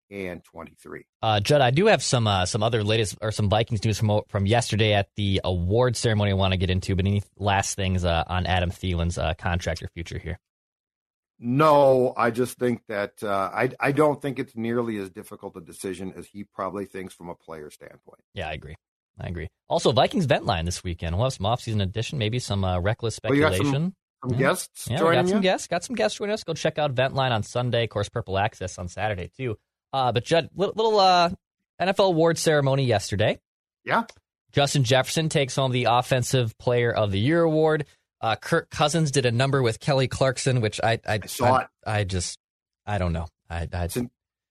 [0.09, 1.05] 2023.
[1.21, 4.21] Uh, Judd, I do have some uh, some other latest or some Vikings news from
[4.29, 6.31] from yesterday at the award ceremony.
[6.31, 9.81] I want to get into, but any last things uh, on Adam Thielen's uh, contract
[9.83, 10.39] or future here?
[11.37, 15.61] No, I just think that uh, I I don't think it's nearly as difficult a
[15.61, 18.21] decision as he probably thinks from a player standpoint.
[18.33, 18.75] Yeah, I agree.
[19.19, 19.47] I agree.
[19.69, 21.15] Also, Vikings vent line this weekend.
[21.15, 23.93] We'll have some offseason edition, maybe some uh, reckless Oh, some- speculation.
[24.23, 24.37] Some Yeah.
[24.39, 25.41] guests Yeah, got some you.
[25.43, 25.67] guests.
[25.67, 26.43] Got some guests joining us.
[26.43, 27.83] Go check out Ventline on Sunday.
[27.83, 29.57] Of course, Purple Access on Saturday too.
[29.95, 31.29] Uh, but Judd, little, little uh,
[31.81, 33.39] NFL award ceremony yesterday.
[33.85, 34.03] Yeah.
[34.51, 37.85] Justin Jefferson takes home the Offensive Player of the Year award.
[38.19, 41.61] Uh, Kirk Cousins did a number with Kelly Clarkson, which I I, I saw I,
[41.61, 41.67] it.
[41.85, 42.39] I just
[42.85, 43.27] I don't know.
[43.49, 43.97] I, I It's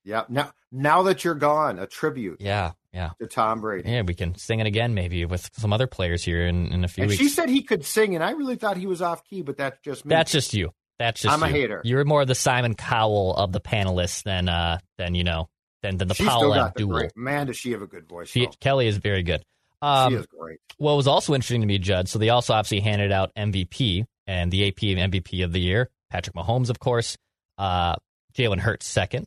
[0.05, 0.25] Yeah.
[0.29, 3.91] Now, now that you're gone, a tribute yeah yeah to Tom Brady.
[3.91, 4.03] yeah.
[4.03, 7.03] We can sing it again maybe with some other players here in, in a few
[7.05, 7.21] And weeks.
[7.23, 9.79] she said he could sing, and I really thought he was off key, but that's
[9.83, 10.11] just me.
[10.11, 10.73] That's just you.
[10.99, 11.81] That's just I'm a hater.
[11.85, 15.49] You're more the Simon Cowell of the panelists than uh than you know
[15.83, 17.17] than than the She's Powell the great.
[17.17, 18.29] Man, does she have a good voice?
[18.29, 18.47] She.
[18.61, 19.41] Kelly is very good.
[19.41, 20.59] she Um, is great.
[20.79, 24.51] what was also interesting to me, Judd, so they also obviously handed out MVP and
[24.51, 25.91] the AP MVP of the year.
[26.11, 27.17] Patrick Mahomes, of course.
[27.59, 27.97] Uh,
[28.37, 29.27] Jalen Hurts second.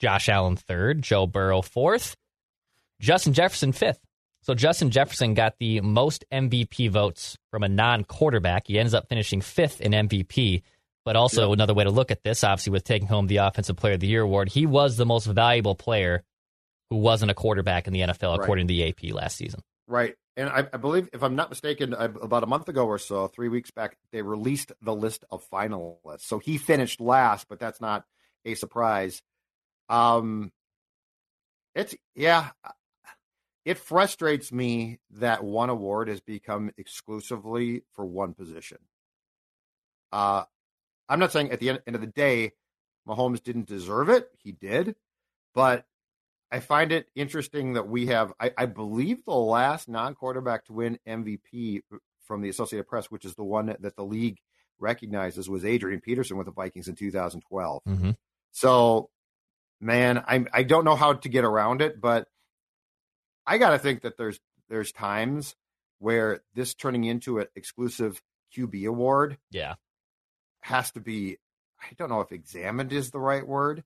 [0.00, 1.02] Josh Allen third.
[1.02, 2.14] Joe Burrow fourth.
[3.00, 4.00] Justin Jefferson fifth.
[4.42, 8.66] So Justin Jefferson got the most MVP votes from a non-quarterback.
[8.66, 10.62] He ends up finishing fifth in MVP.
[11.04, 13.94] But also another way to look at this, obviously, with taking home the Offensive Player
[13.94, 16.22] of the Year award, he was the most valuable player
[16.88, 18.42] who wasn't a quarterback in the NFL, Right.
[18.42, 19.60] according to the AP last season.
[19.86, 20.14] Right.
[20.36, 23.28] And I, I believe, if I'm not mistaken, I, about a month ago or so,
[23.28, 26.22] three weeks back, they released the list of finalists.
[26.22, 28.04] So he finished last, but that's not
[28.46, 29.22] a surprise.
[29.90, 30.52] Um,
[31.74, 32.50] it's yeah,
[33.64, 38.78] it frustrates me that one award has become exclusively for one position.
[40.12, 40.44] Uh,
[41.08, 42.52] I'm not saying at the end, end of the day,
[43.06, 44.28] Mahomes didn't deserve it.
[44.42, 44.96] He did,
[45.54, 45.86] but
[46.50, 50.72] I find it interesting that we have, I, I believe, the last non quarterback to
[50.72, 51.82] win MVP
[52.26, 54.38] from the Associated Press, which is the one that, that the league
[54.78, 57.82] recognizes, was Adrian Peterson with the Vikings in 2012.
[57.86, 58.10] Mm-hmm.
[58.52, 59.10] So,
[59.80, 62.28] man, I I don't know how to get around it, but
[63.46, 64.38] I got to think that there's
[64.68, 65.56] there's times
[65.98, 68.22] where this turning into an exclusive
[68.56, 69.74] QB award Yeah.
[70.64, 71.36] Has to be.
[71.80, 73.84] I don't know if examined is the right word,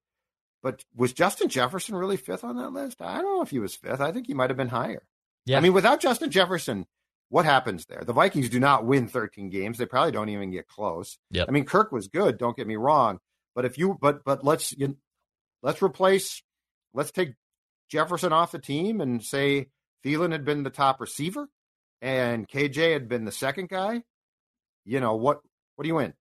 [0.62, 3.02] but was Justin Jefferson really fifth on that list?
[3.02, 4.00] I don't know if he was fifth.
[4.00, 5.02] I think he might have been higher.
[5.46, 5.58] Yeah.
[5.58, 6.86] I mean, without Justin Jefferson,
[7.30, 8.02] what happens there?
[8.06, 9.78] The Vikings do not win 13 games.
[9.78, 11.18] They probably don't even get close.
[11.32, 11.48] Yep.
[11.48, 12.38] I mean, Kirk was good.
[12.38, 13.18] Don't get me wrong,
[13.54, 14.96] but if you but but let's you,
[15.62, 16.42] let's replace
[16.94, 17.34] let's take
[17.90, 19.66] Jefferson off the team and say
[20.04, 21.48] Thielen had been the top receiver
[22.00, 24.02] and KJ had been the second guy.
[24.84, 25.40] You know what?
[25.74, 26.14] What do you win?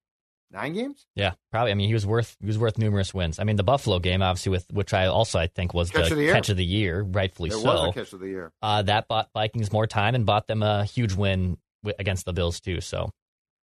[0.50, 1.06] Nine games?
[1.16, 1.72] Yeah, probably.
[1.72, 3.38] I mean, he was worth he was worth numerous wins.
[3.38, 6.12] I mean, the Buffalo game, obviously, with which I also I think was Catch the
[6.14, 7.64] of the catch of the year, rightfully It so.
[7.66, 8.52] was catch of the year.
[8.62, 12.32] uh, that bought Vikings more time and bought them a huge win wi- against the
[12.34, 12.80] Bills too.
[12.80, 13.12] So,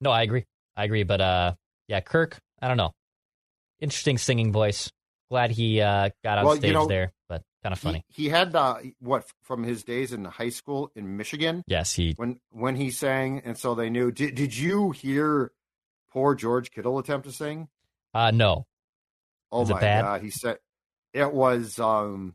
[0.02, 0.44] no, I agree.
[0.76, 1.04] I agree.
[1.04, 1.54] But uh,
[1.88, 2.92] yeah, Kirk, I don't know.
[3.80, 4.90] Interesting singing voice.
[5.30, 8.04] Glad he uh, got on Well, you stage know, there, but kind of funny.
[8.08, 12.12] He, he had uh, what from his days in high school in Michigan yes, he.
[12.16, 14.12] when when he sang, and so they knew.
[14.12, 15.50] Did Did you hear
[16.14, 17.68] poor George Kittle attempt to sing?
[18.14, 18.66] Uh, no,
[19.52, 20.02] Oh Was my bad?
[20.02, 20.56] god, he said
[21.12, 22.34] it was um,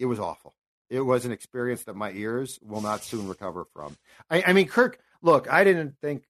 [0.00, 0.54] it was awful.
[0.88, 3.96] It was an experience that my ears will not soon recover from.
[4.28, 4.98] I, I mean, Kirk.
[5.22, 6.24] Look, I didn't think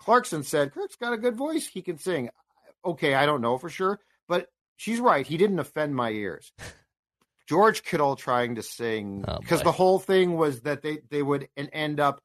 [0.00, 1.66] Clarkson said Kirk's got a good voice.
[1.66, 2.30] He can sing.
[2.84, 5.24] Okay, I don't know for sure, but she's right.
[5.26, 6.50] He didn't offend my ears.
[7.48, 9.64] George Kittle trying to sing Oh, because boy.
[9.64, 12.20] the whole thing was that they they would and end up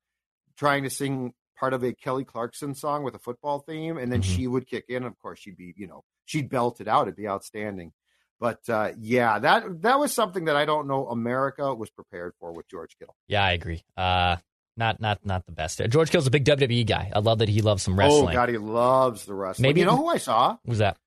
[0.57, 4.21] trying to sing part of a Kelly Clarkson song with a football theme, and then
[4.21, 4.35] Mhm.
[4.35, 5.03] she would kick in.
[5.03, 7.03] Of course, she'd be you know she'd belt it out.
[7.03, 7.93] It'd be outstanding.
[8.39, 12.51] But uh, yeah, that that was something that I don't know America was prepared for
[12.53, 13.15] with George Kittle.
[13.27, 13.83] Yeah, I agree.
[13.97, 14.35] Uh,
[14.75, 15.81] not not not the best.
[15.89, 17.11] George Kill's a big WWE guy.
[17.15, 18.29] I love that he loves some wrestling.
[18.29, 19.63] Oh God, he loves the wrestling.
[19.69, 20.57] Maybe- you know who I saw?
[20.65, 20.97] Who's that?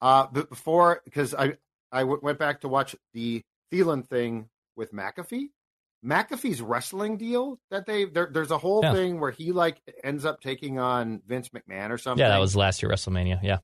[0.00, 1.56] Uh, but before because I
[1.92, 5.50] I w- went back to watch the Thielen thing with McAfee.
[6.08, 8.92] McAfee's wrestling deal that they there, there's a whole Yeah.
[8.94, 12.20] thing where he like ends up taking on Vince McMahon or something.
[12.22, 13.40] Yeah, that was last year WrestleMania.
[13.42, 13.58] Yeah.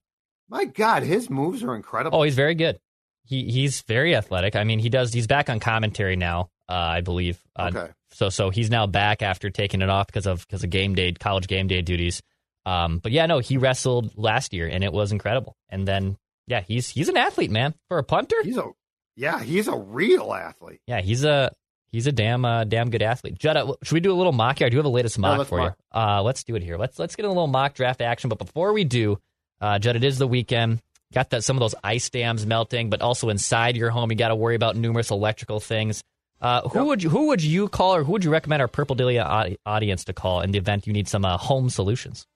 [0.47, 1.03] my God.
[1.03, 2.19] His moves are incredible.
[2.19, 2.79] Oh, he's very good.
[3.23, 4.55] He he's very athletic.
[4.55, 5.11] I mean, he does.
[5.11, 7.41] He's back on commentary now, uh, I believe.
[7.55, 7.91] Uh, okay.
[8.11, 11.13] So so he's now back after taking it off because of because of game day,
[11.13, 12.21] college game day duties.
[12.67, 15.55] Um, but yeah, no, he wrestled last year and it was incredible.
[15.69, 17.73] And then yeah, he's he's an athlete, man.
[17.87, 18.69] For a punter, He's a
[19.15, 19.41] yeah.
[19.41, 20.81] He's a real athlete.
[20.85, 21.51] yeah, he's a
[21.95, 23.37] he's a damn uh, damn good athlete.
[23.39, 24.67] Judd, should we do a little mock here?
[24.67, 25.77] I do have a latest mock let's for mock.
[25.93, 25.99] you.
[25.99, 26.77] Uh, let's do it here.
[26.77, 28.29] Let's let's get a little mock draft action.
[28.29, 29.19] But before we do,
[29.59, 30.81] uh, Judd, it is the weekend.
[31.13, 34.27] Got that some of those ice dams melting, but also inside your home, you got
[34.29, 36.03] to worry about numerous electrical things.
[36.41, 36.87] Uh, who Yep.
[36.87, 39.55] would you who would you call or who would you recommend our Purple Daily au-
[39.65, 42.27] audience to call in the event you need some uh, home solutions?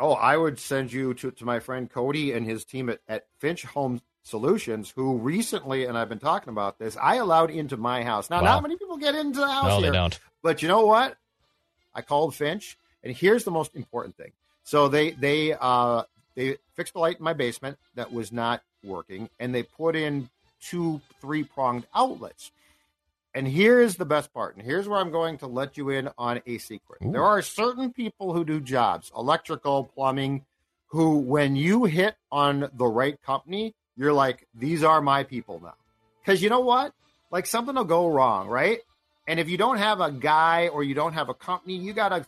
[0.00, 3.26] Oh, I would send you to, to my friend Cody and his team at, at
[3.38, 8.02] Finch Home Solutions, who recently, and I've been talking about this, I allowed into my
[8.04, 8.30] house.
[8.30, 8.54] Now, Wow.
[8.54, 10.18] not many people get into the house No, here, they don't.
[10.42, 11.16] but you know what?
[11.94, 14.32] I called Finch, and here's the most important thing.
[14.64, 16.04] So they they uh
[16.36, 20.30] they fixed a light in my basement that was not working, and they put in
[20.60, 22.52] two three pronged outlets.
[23.34, 24.56] And here is the best part.
[24.56, 26.98] And here's where I'm going to let you in on a secret.
[27.00, 30.44] There are certain people who do jobs, electrical, plumbing,
[30.88, 35.74] who, when you hit on the right company, you're like, these are my people now.
[36.20, 36.92] Because you know what?
[37.30, 38.80] Like something will go wrong, right?
[39.26, 42.10] And if you don't have a guy or you don't have a company, you got
[42.10, 42.26] to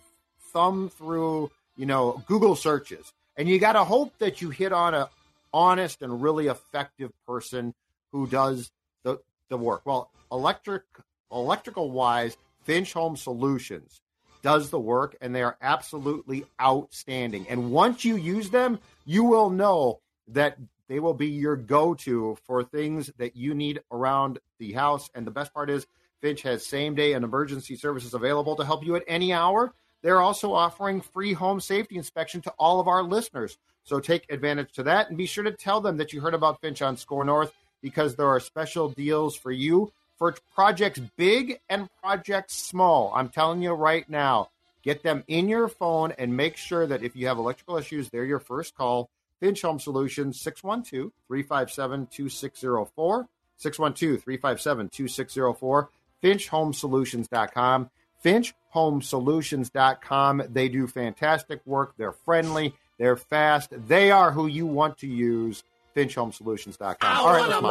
[0.52, 3.12] thumb through, you know, Google searches.
[3.36, 5.10] And you got to hope that you hit on a
[5.52, 7.74] honest and really effective person
[8.12, 8.70] who does
[9.02, 9.82] the, the work.
[9.84, 10.82] Well, electric
[11.30, 14.00] electrical wise, Finch Home Solutions
[14.42, 17.46] does the work and they are absolutely outstanding.
[17.48, 22.62] And once you use them, you will know that they will be your go-to for
[22.62, 25.08] things that you need around the house.
[25.14, 25.86] And the best part is
[26.20, 29.72] Finch has same day and emergency services available to help you at any hour.
[30.02, 33.56] They're also offering free home safety inspection to all of our listeners.
[33.84, 36.60] So take advantage to that and be sure to tell them that you heard about
[36.60, 41.88] Finch on SKOR North because there are special deals for you for projects big and
[42.02, 43.12] projects small.
[43.14, 44.48] I'm telling you right now,
[44.82, 48.24] get them in your phone and make sure that if you have electrical issues, they're
[48.24, 49.10] your first call.
[49.44, 53.28] Finch Home Solutions, 612 357 2604.
[53.58, 55.90] 612 357 2604.
[56.22, 57.90] FinchHomeSolutions.com.
[58.24, 60.42] FinchHomeSolutions.com.
[60.50, 61.92] They do fantastic work.
[61.98, 62.74] They're friendly.
[62.98, 63.74] They're fast.
[63.86, 65.62] They are who you want to use.
[65.94, 66.96] FinchHomeSolutions.com.
[67.02, 67.62] All right, let's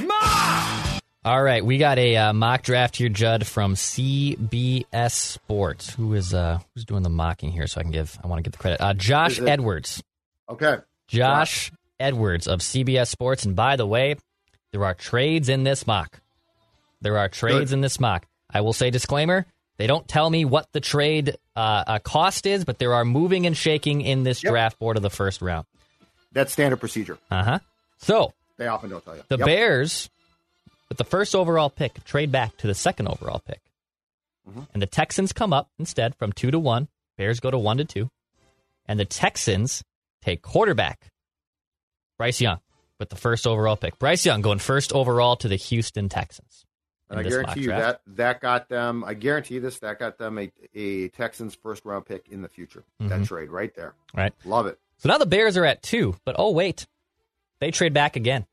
[0.00, 1.02] mock.
[1.26, 5.92] All right, we got a uh, mock draft here, Judd, from CBS Sports.
[5.92, 7.66] Who is uh who's doing the mocking here?
[7.66, 8.80] So I can give I want to give the credit.
[8.80, 10.02] Uh, Josh it- Edwards.
[10.48, 10.78] Okay.
[11.08, 13.44] Josh Edwards of CBS Sports.
[13.44, 14.16] And by the way,
[14.72, 16.20] there are trades in this mock.
[17.00, 17.74] There are trades Good.
[17.76, 18.26] in this mock.
[18.50, 22.64] I will say disclaimer: they don't tell me what the trade uh, uh, cost is,
[22.64, 24.50] but there are moving and shaking in this Yep.
[24.52, 25.66] draft board of the first round.
[26.32, 27.18] That's standard procedure.
[27.30, 27.58] Uh huh.
[27.98, 29.22] So They often don't tell you.
[29.28, 29.46] the Yep.
[29.46, 30.10] Bears,
[30.88, 33.60] with the first overall pick, trade back to the second overall pick.
[34.48, 34.62] Mm-hmm.
[34.72, 36.88] And the Texans come up instead from two to one.
[37.18, 38.10] Bears go to one to two.
[38.86, 39.82] And the Texans
[40.22, 41.08] take quarterback
[42.18, 42.60] Bryce Young
[42.98, 43.98] with the first overall pick.
[43.98, 46.64] Bryce Young going first overall to the Houston Texans.
[47.10, 48.00] And I in this mock guarantee you draft.
[48.06, 49.04] that that got them.
[49.04, 52.84] I guarantee this that got them a, a Texans first round pick in the future.
[53.00, 53.26] That Mhm.
[53.26, 53.94] trade right there.
[54.14, 54.32] Right.
[54.44, 54.78] Love it.
[54.98, 56.86] So now the Bears are at two, but oh wait,
[57.58, 58.46] they trade back again.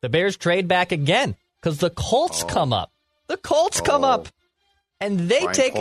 [0.00, 2.46] The Bears trade back again because the Colts Oh.
[2.46, 2.92] come up.
[3.26, 4.08] The Colts come Oh.
[4.10, 4.28] up,
[5.02, 5.74] and they Brian take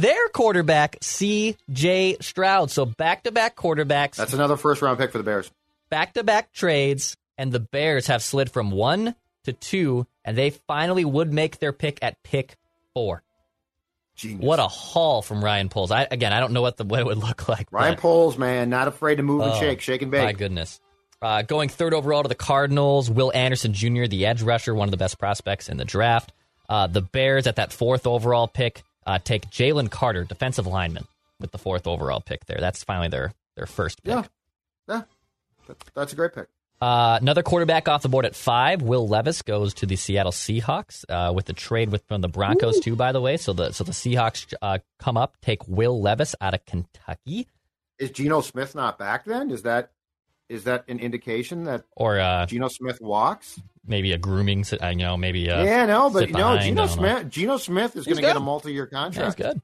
[0.00, 2.16] their quarterback C.J.
[2.20, 2.70] Stroud.
[2.70, 5.50] So back to back quarterbacks, That's another first round pick for the Bears.
[5.90, 10.50] back to back trades, and the Bears have slid from one to two, and they
[10.50, 12.56] finally would make their pick at pick
[12.94, 13.22] four.
[14.16, 14.44] Genius.
[14.44, 15.90] What a haul from Ryan Poles.
[15.90, 17.68] I again, I don't know what the what it would look like.
[17.72, 20.24] Ryan but- Poles, man, not afraid to move and Oh, shake, shake and bake.
[20.24, 20.78] My goodness.
[21.22, 24.90] Uh, going third overall to the Cardinals, Will Anderson Jr., the edge rusher, one of
[24.90, 26.32] the best prospects in the draft.
[26.70, 31.04] Uh, the Bears at that fourth overall pick uh, take Jalen Carter, defensive lineman,
[31.40, 32.58] with the fourth overall pick there.
[32.60, 34.12] That's finally their their first pick.
[34.12, 34.22] Yeah,
[34.88, 35.02] yeah,
[35.94, 36.46] that's, a great pick.
[36.80, 38.82] Uh, another quarterback off the board at five.
[38.82, 42.78] Will Levis goes to the Seattle Seahawks uh, with the trade with from the Broncos
[42.78, 42.94] too.
[42.94, 46.54] By the way, so the so the Seahawks uh, come up, take Will Levis out
[46.54, 47.48] of Kentucky,
[47.98, 49.50] Is Geno Smith not back then?
[49.50, 49.90] Is that
[50.50, 53.58] is that an indication that or uh, Geno Smith walks?
[53.86, 54.64] maybe a grooming.
[54.82, 56.86] You know, maybe uh, yeah, no, but no, behind, Geno know.
[56.86, 57.28] Smith.
[57.30, 59.38] Geno Smith is going to get a multi-year Yeah, contract.
[59.38, 59.62] he's good.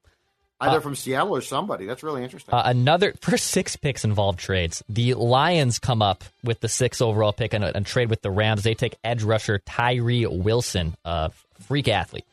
[0.59, 1.85] Either Uh, from Seattle or somebody.
[1.85, 2.55] That's really interesting.
[2.55, 4.83] Uh, another first six picks involved trades.
[4.89, 8.63] The Lions come up with the six overall pick and, and trade with the Rams.
[8.63, 11.31] They take edge rusher Tyree Wilson, a
[11.67, 12.25] freak athlete,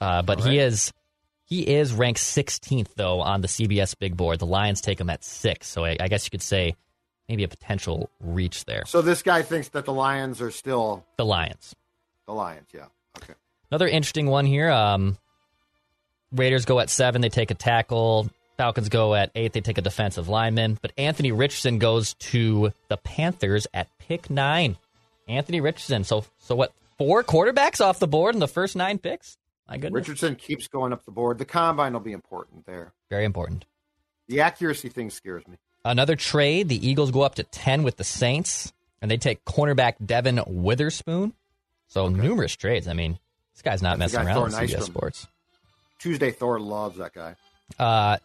[0.00, 0.92] uh, but he is
[1.46, 4.38] he is ranked 16th though on the CBS big board.
[4.38, 6.74] The Lions take him at six, so I, I guess you could say
[7.28, 8.84] maybe a potential reach there.
[8.86, 11.74] so this guy thinks that the Lions are still The Lions.
[12.26, 12.68] the Lions.
[12.72, 12.86] Yeah.
[13.18, 13.34] Okay.
[13.70, 14.70] Another interesting one here.
[14.70, 15.18] Um,
[16.32, 17.20] Raiders go at seven.
[17.22, 18.28] They take a tackle.
[18.56, 19.52] Falcons go at eight.
[19.52, 20.78] They take a defensive lineman.
[20.80, 24.76] But Anthony Richardson goes to the Panthers at pick nine.
[25.28, 26.04] Anthony Richardson.
[26.04, 26.72] So, so what?
[26.98, 29.36] Four quarterbacks off the board in the first nine picks.
[29.68, 31.38] My goodness, Richardson keeps going up the board.
[31.38, 32.92] The combine will be important there.
[33.10, 33.64] very important.
[34.28, 35.56] The accuracy thing scares me.
[35.84, 36.68] Another trade.
[36.68, 41.34] The Eagles go up to ten with the Saints, and they take cornerback Devon Witherspoon.
[41.88, 42.88] So numerous trades.
[42.88, 43.18] I mean,
[43.54, 44.82] this guy's not That's messing guy around with CBS Nystrom.
[44.84, 45.26] Sports.
[45.98, 47.36] Tuesday Thor loves that guy.
[47.78, 48.16] Uh,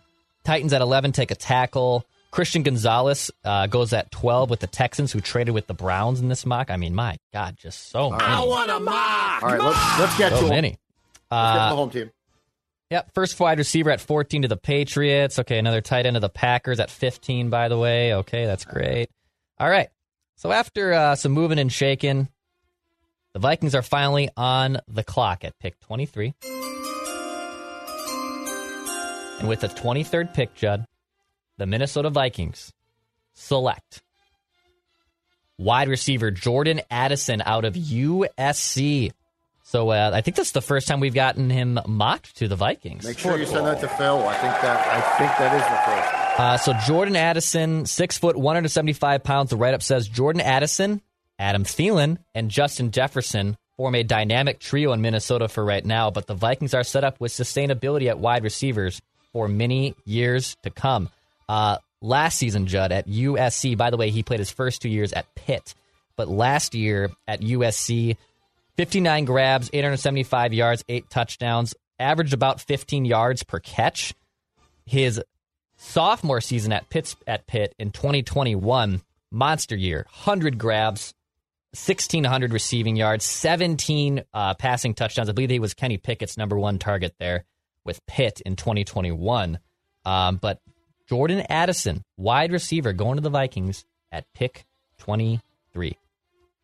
[0.44, 2.06] Titans at 11 take a tackle.
[2.32, 6.28] Christian Gonzalez uh, goes at 12 with the Texans, who traded with the Browns in
[6.30, 6.70] this mock.
[6.70, 8.24] I mean, my God, just so many.
[8.24, 9.44] I want a mock!
[9.44, 10.50] All right, let's let's get So to him.
[10.50, 10.68] many.
[10.70, 12.12] Let's get the Uh, home team.
[12.90, 15.40] Yep, first wide receiver at 14 to the Patriots.
[15.40, 18.14] Okay, another tight end of the Packers at 15, by the way.
[18.16, 19.10] Okay, that's great.
[19.60, 19.90] All right.
[20.36, 22.30] So after uh, some moving and shaking,
[23.34, 26.34] The Vikings are finally on the clock at pick 23.
[29.40, 30.86] And with the 23rd pick, Judd,
[31.58, 32.74] the Minnesota Vikings
[33.34, 34.02] select
[35.58, 39.12] wide receiver Jordan Addison out of USC.
[39.70, 43.06] So uh, I think that's the first time we've gotten him mocked to the Vikings.
[43.06, 44.28] Make sure you send that to Phil.
[44.28, 46.40] I think that I think that is the first.
[46.40, 49.52] Uh, so Jordan Addison, six foot, 175 pounds.
[49.52, 51.04] The write up says Jordan Addison,
[51.38, 56.26] Adam Thielen, and Justin Jefferson form a dynamic trio in Minnesota for right now, but
[56.26, 59.00] the Vikings are set up with sustainability at wide receivers
[59.34, 61.10] for many years to come.
[61.48, 65.14] Uh, last season, Judd, at USC, by the way, he played his first two years
[65.14, 65.76] at Pitt,
[66.16, 68.18] but last year at USC,
[68.80, 74.14] 59 grabs, 875 yards, eight touchdowns, averaged about 15 yards per catch.
[74.86, 75.22] His
[75.76, 79.02] sophomore season at Pitt, at Pitt in 2021,
[79.34, 81.14] monster year, 100 grabs,
[81.74, 85.28] 1,600 receiving yards, 17 uh, passing touchdowns.
[85.28, 87.44] I believe he was Kenny Pickett's number one target there
[87.84, 89.60] with Pitt in 2021.
[90.06, 90.62] Um, but
[91.06, 94.66] Jordan Addison, wide receiver, going to the Vikings at pick
[95.00, 95.98] 23.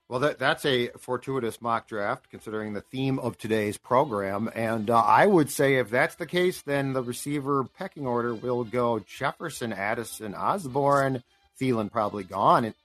[0.08, 4.52] Well, that, that's a fortuitous mock draft considering the theme of today's program.
[4.54, 8.64] And uh, I would say if that's the case, then the receiver pecking order will
[8.64, 11.24] go Jefferson, Addison, Osborn,
[11.60, 12.66] Thielen probably gone.
[12.66, 12.76] And,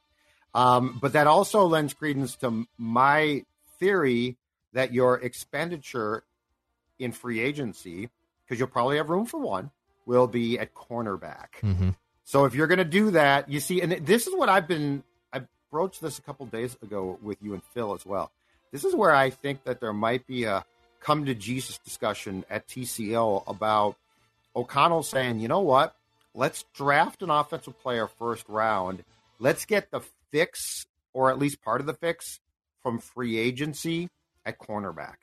[0.55, 3.45] um, but that also lends credence to my
[3.79, 4.37] theory
[4.73, 6.23] that your expenditure
[6.99, 8.09] in free agency,
[8.45, 9.71] because you'll probably have room for one,
[10.07, 11.49] will be at cornerback.
[11.62, 11.91] Mm-hmm.
[12.25, 15.03] So if you're going to do that, you see, and this is what I've been,
[15.71, 18.31] broached this a couple days ago with you and Phil as well.
[18.73, 20.64] This is where I think that there might be a
[21.01, 23.97] come to Jesus discussion at TCO about
[24.55, 25.97] O'Connell saying, you know what,
[26.35, 29.05] let's draft an offensive player first round.
[29.39, 30.01] Let's get the
[30.31, 32.41] fix, or at least part of the fix,
[32.83, 34.11] from free agency
[34.45, 35.16] at cornerback.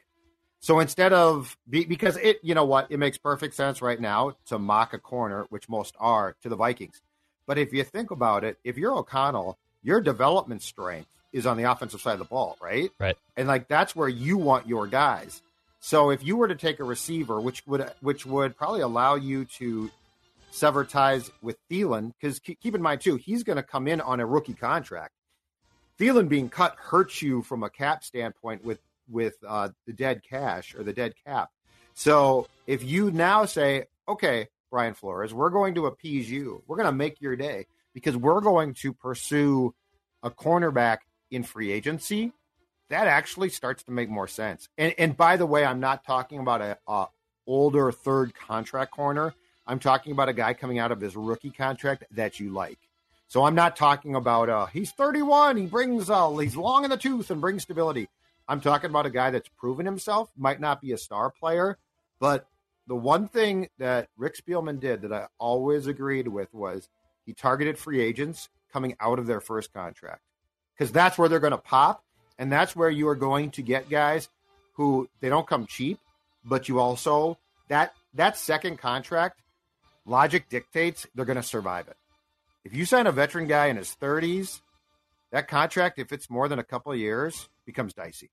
[0.59, 4.57] So instead of because it, you know what, it makes perfect sense right now to
[4.57, 7.01] mock a corner, which most are to the Vikings.
[7.45, 11.63] But if you think about it, if you're O'Connell, your development strength is on the
[11.63, 12.91] offensive side of the ball, right?
[12.99, 13.17] Right.
[13.37, 15.41] And like that's where you want your guys.
[15.79, 19.45] So if you were to take a receiver, which would which would probably allow you
[19.57, 19.89] to
[20.51, 24.19] sever ties with Thielen, because keep in mind too, he's going to come in on
[24.19, 25.13] a rookie contract.
[25.97, 28.79] Thielen being cut hurts you from a cap standpoint with
[29.09, 31.49] with uh, the dead cash or the dead cap.
[31.93, 36.87] So if you now say, okay, Brian Flores, we're going to appease you, we're going
[36.87, 37.67] to make your day
[37.97, 39.73] because we're going to pursue
[40.21, 40.99] a cornerback
[41.31, 42.31] in free agency.
[42.89, 44.69] That actually starts to make more sense.
[44.77, 47.07] And, and by the way, I'm not talking about a, a
[47.47, 49.33] older third contract corner.
[49.65, 52.77] I'm talking about a guy coming out of his rookie contract that you like.
[53.29, 56.97] So I'm not talking about uh, he's 31, he brings uh, he's long in the
[56.97, 58.09] tooth and brings stability.
[58.47, 61.79] I'm talking about a guy that's proven himself, might not be a star player,
[62.19, 62.45] but
[62.85, 66.87] the one thing that Rick Spielman did that I always agreed with was
[67.27, 70.21] he targeted free agents coming out of their first contract
[70.73, 72.03] because that's where they're going to pop,
[72.39, 74.29] and that's where you are going to get guys
[74.73, 75.99] who they don't come cheap,
[76.43, 79.41] but you also that that second contract
[80.05, 81.97] logic dictates they're going to survive it.
[82.63, 84.61] If you sign a veteran guy in his 30s,
[85.31, 88.29] that contract, if it's more than a couple of years, becomes dicey.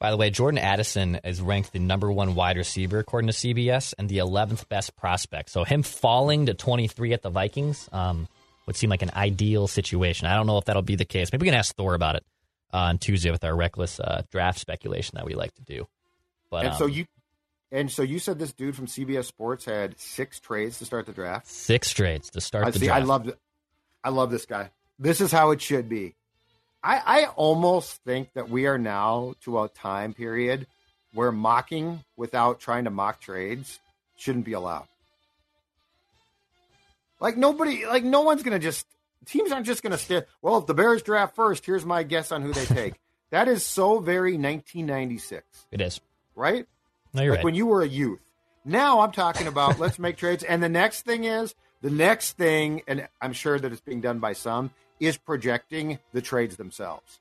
[0.00, 3.92] By the way, Jordan Addison is ranked the number one wide receiver according to CBS
[3.98, 5.50] and the 11th best prospect.
[5.50, 8.26] So him falling to 23 at the Vikings um,
[8.66, 10.26] would seem like an ideal situation.
[10.26, 11.30] I don't know if that'll be the case.
[11.30, 12.24] Maybe we can ask Thor about it
[12.72, 15.86] uh, on Tuesday with our reckless uh, draft speculation that we like to do.
[16.50, 17.04] But and um, so you,
[17.70, 21.12] and so you said this dude from CBS Sports had six trades to start the
[21.12, 21.46] draft.
[21.46, 22.86] six trades to start I the see.
[22.86, 23.02] draft.
[23.02, 23.34] I love.
[24.02, 24.70] I love this guy.
[24.98, 26.14] This is how it should be.
[26.82, 30.66] I, I almost think that we are now to a time period
[31.12, 33.78] where mocking without trying to mock trades
[34.16, 34.86] shouldn't be allowed.
[37.20, 38.86] Like nobody, like no one's gonna just
[39.26, 40.22] teams aren't just gonna stay.
[40.40, 42.94] Well, if the Bears draft first, here's my guess on who they take.
[43.30, 46.00] that is so very 1996, It is.
[46.34, 46.66] right?
[47.12, 47.44] No, you're like right.
[47.44, 48.20] when you were a youth.
[48.64, 50.42] Now I'm talking about let's make trades.
[50.44, 54.18] And the next thing is the next thing, and I'm sure that it's being done
[54.18, 54.70] by some,
[55.00, 57.18] is projecting the trades themselves.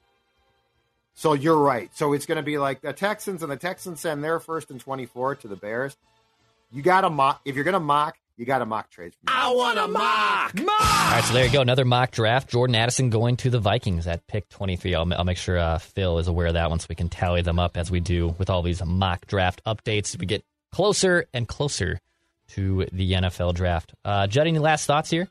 [1.15, 1.89] So you're right.
[1.95, 4.79] So it's going to be like the Texans, and the Texans send their first and
[4.79, 5.97] 24 to the Bears.
[6.71, 7.41] You got to mock.
[7.43, 9.17] If you're going to mock, you got to mock trades.
[9.27, 10.55] I want to mock.
[10.55, 10.81] Mock.
[10.81, 11.59] All right, so there you go.
[11.59, 12.49] Another mock draft.
[12.49, 14.95] Jordan Addison going to the Vikings at pick 23.
[14.95, 17.59] I'll, I'll make sure uh, Phil is aware of that once we can tally them
[17.59, 20.17] up as we do with all these mock draft updates.
[20.17, 21.99] We get closer and closer
[22.51, 23.93] to the NFL draft.
[24.05, 25.27] Uh, Judd, any last thoughts here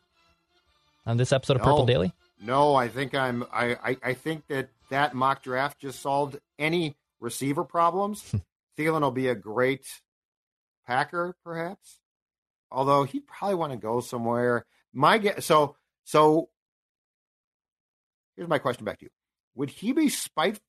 [1.06, 1.86] on this episode of Purple No.
[1.86, 2.12] Daily?
[2.40, 3.44] No, I think I'm.
[3.52, 8.38] I, I I think that that mock draft just solved any receiver problems, hmm.
[8.78, 9.86] Thielen will be a great
[10.86, 12.00] Packer, perhaps.
[12.70, 14.64] Although he'd probably want to go somewhere.
[14.92, 16.48] My guess, so so.
[18.36, 19.10] Here's my question back to you:
[19.56, 20.60] Would he be spite?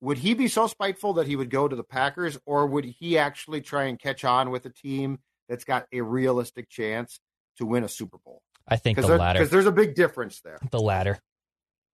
[0.00, 3.18] Would he be so spiteful that he would go to the Packers, or would he
[3.18, 5.18] actually try and catch on with a team
[5.48, 7.20] that's got a realistic chance
[7.58, 8.42] to win a Super Bowl?
[8.70, 10.58] I think the latter Because there's a big difference there.
[10.70, 11.18] The latter.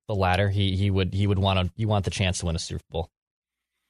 [0.07, 0.49] The latter.
[0.49, 2.83] He he would he would want to you want the chance to win a Super
[2.91, 3.09] Bowl.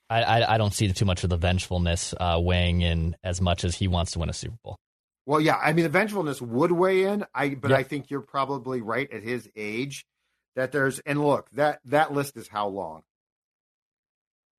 [0.10, 3.64] I I, I don't see too much of the vengefulness uh, weighing in as much
[3.64, 4.78] as he wants to win a Super Bowl.
[5.26, 7.26] Well, yeah, I mean, the vengefulness would weigh in.
[7.34, 7.78] I, but Yeah.
[7.78, 10.06] I think you're probably right at his age
[10.56, 11.00] that there's.
[11.00, 13.02] And look, that that list is how long?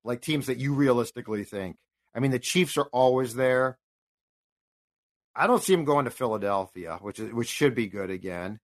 [0.03, 1.77] Like teams that you realistically think.
[2.13, 3.77] I mean, the Chiefs are always there.
[5.37, 8.59] I don't see him going to Philadelphia, which is which should be good again.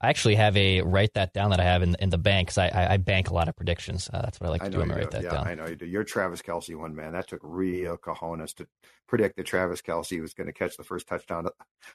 [0.00, 2.58] I actually have a write that down that I have in in the bank because
[2.58, 4.08] I, I I bank a lot of predictions.
[4.12, 4.80] Uh, that's what I like to I do.
[4.80, 5.16] I'm write do.
[5.16, 5.48] that Yeah, down.
[5.48, 5.86] I know you do.
[5.86, 7.12] You're Travis Kelce one man.
[7.14, 8.66] That took real cojones to
[9.08, 11.46] predict that Travis Kelce was going to catch the first touchdown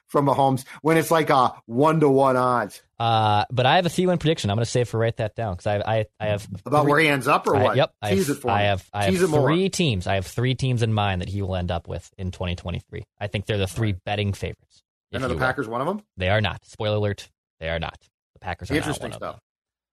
[0.08, 2.82] from Mahomes when it's like a one to one odds.
[2.98, 4.50] Uh, but I have a Thielen prediction.
[4.50, 6.90] I'm going to save for write that down because I, I I have About three-
[6.90, 7.76] where he ends up or I- what?
[7.76, 7.94] yep.
[8.02, 8.64] I Tease have, it for I me.
[8.66, 9.48] have I Tease have it more.
[9.48, 10.06] three teams.
[10.06, 13.04] I have three teams in mind that he will end up with in 2023.
[13.18, 14.82] I think they're the three betting favorites.
[15.12, 15.46] And are the you will.
[15.46, 16.02] Packers one of them?
[16.16, 16.64] They are not.
[16.66, 17.30] Spoiler alert.
[17.64, 17.98] They are not.
[18.34, 19.40] The Packers are Interesting not one stuff.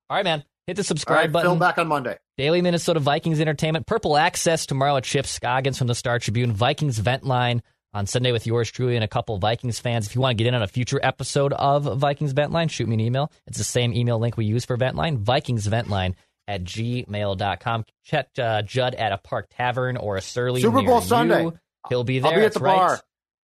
[0.09, 0.43] All right, man.
[0.67, 1.51] Hit the subscribe right, button.
[1.51, 2.17] Phil back on Monday.
[2.37, 3.87] Daily Minnesota Vikings Entertainment.
[3.87, 6.51] Purple Access tomorrow at Chip Scoggins from the Star Tribune.
[6.51, 7.63] Vikings Vent Line
[7.93, 10.05] on Sunday with yours truly and a couple Vikings fans.
[10.05, 12.89] If you want to get in on a future episode of Vikings Vent Line, shoot
[12.89, 13.31] me an email.
[13.47, 17.85] It's the same email link we use for Vent Line, Vikings Vent Line at gmail.com.
[18.03, 20.59] Check uh, Judd at a Park Tavern or a Surly.
[20.59, 21.07] Super Bowl you.
[21.07, 21.49] Sunday.
[21.87, 22.31] He'll be there.
[22.31, 22.75] I'll be at That's the right.
[22.75, 23.01] bar,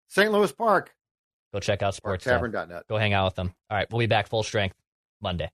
[0.09, 0.33] St.
[0.33, 0.93] Louis Park,
[1.57, 2.53] Go check out Sports Tavern.
[2.53, 2.83] tavern.net.
[2.87, 3.55] Go hang out with them.
[3.71, 4.77] All right, we'll be back full strength
[5.23, 5.51] Monday.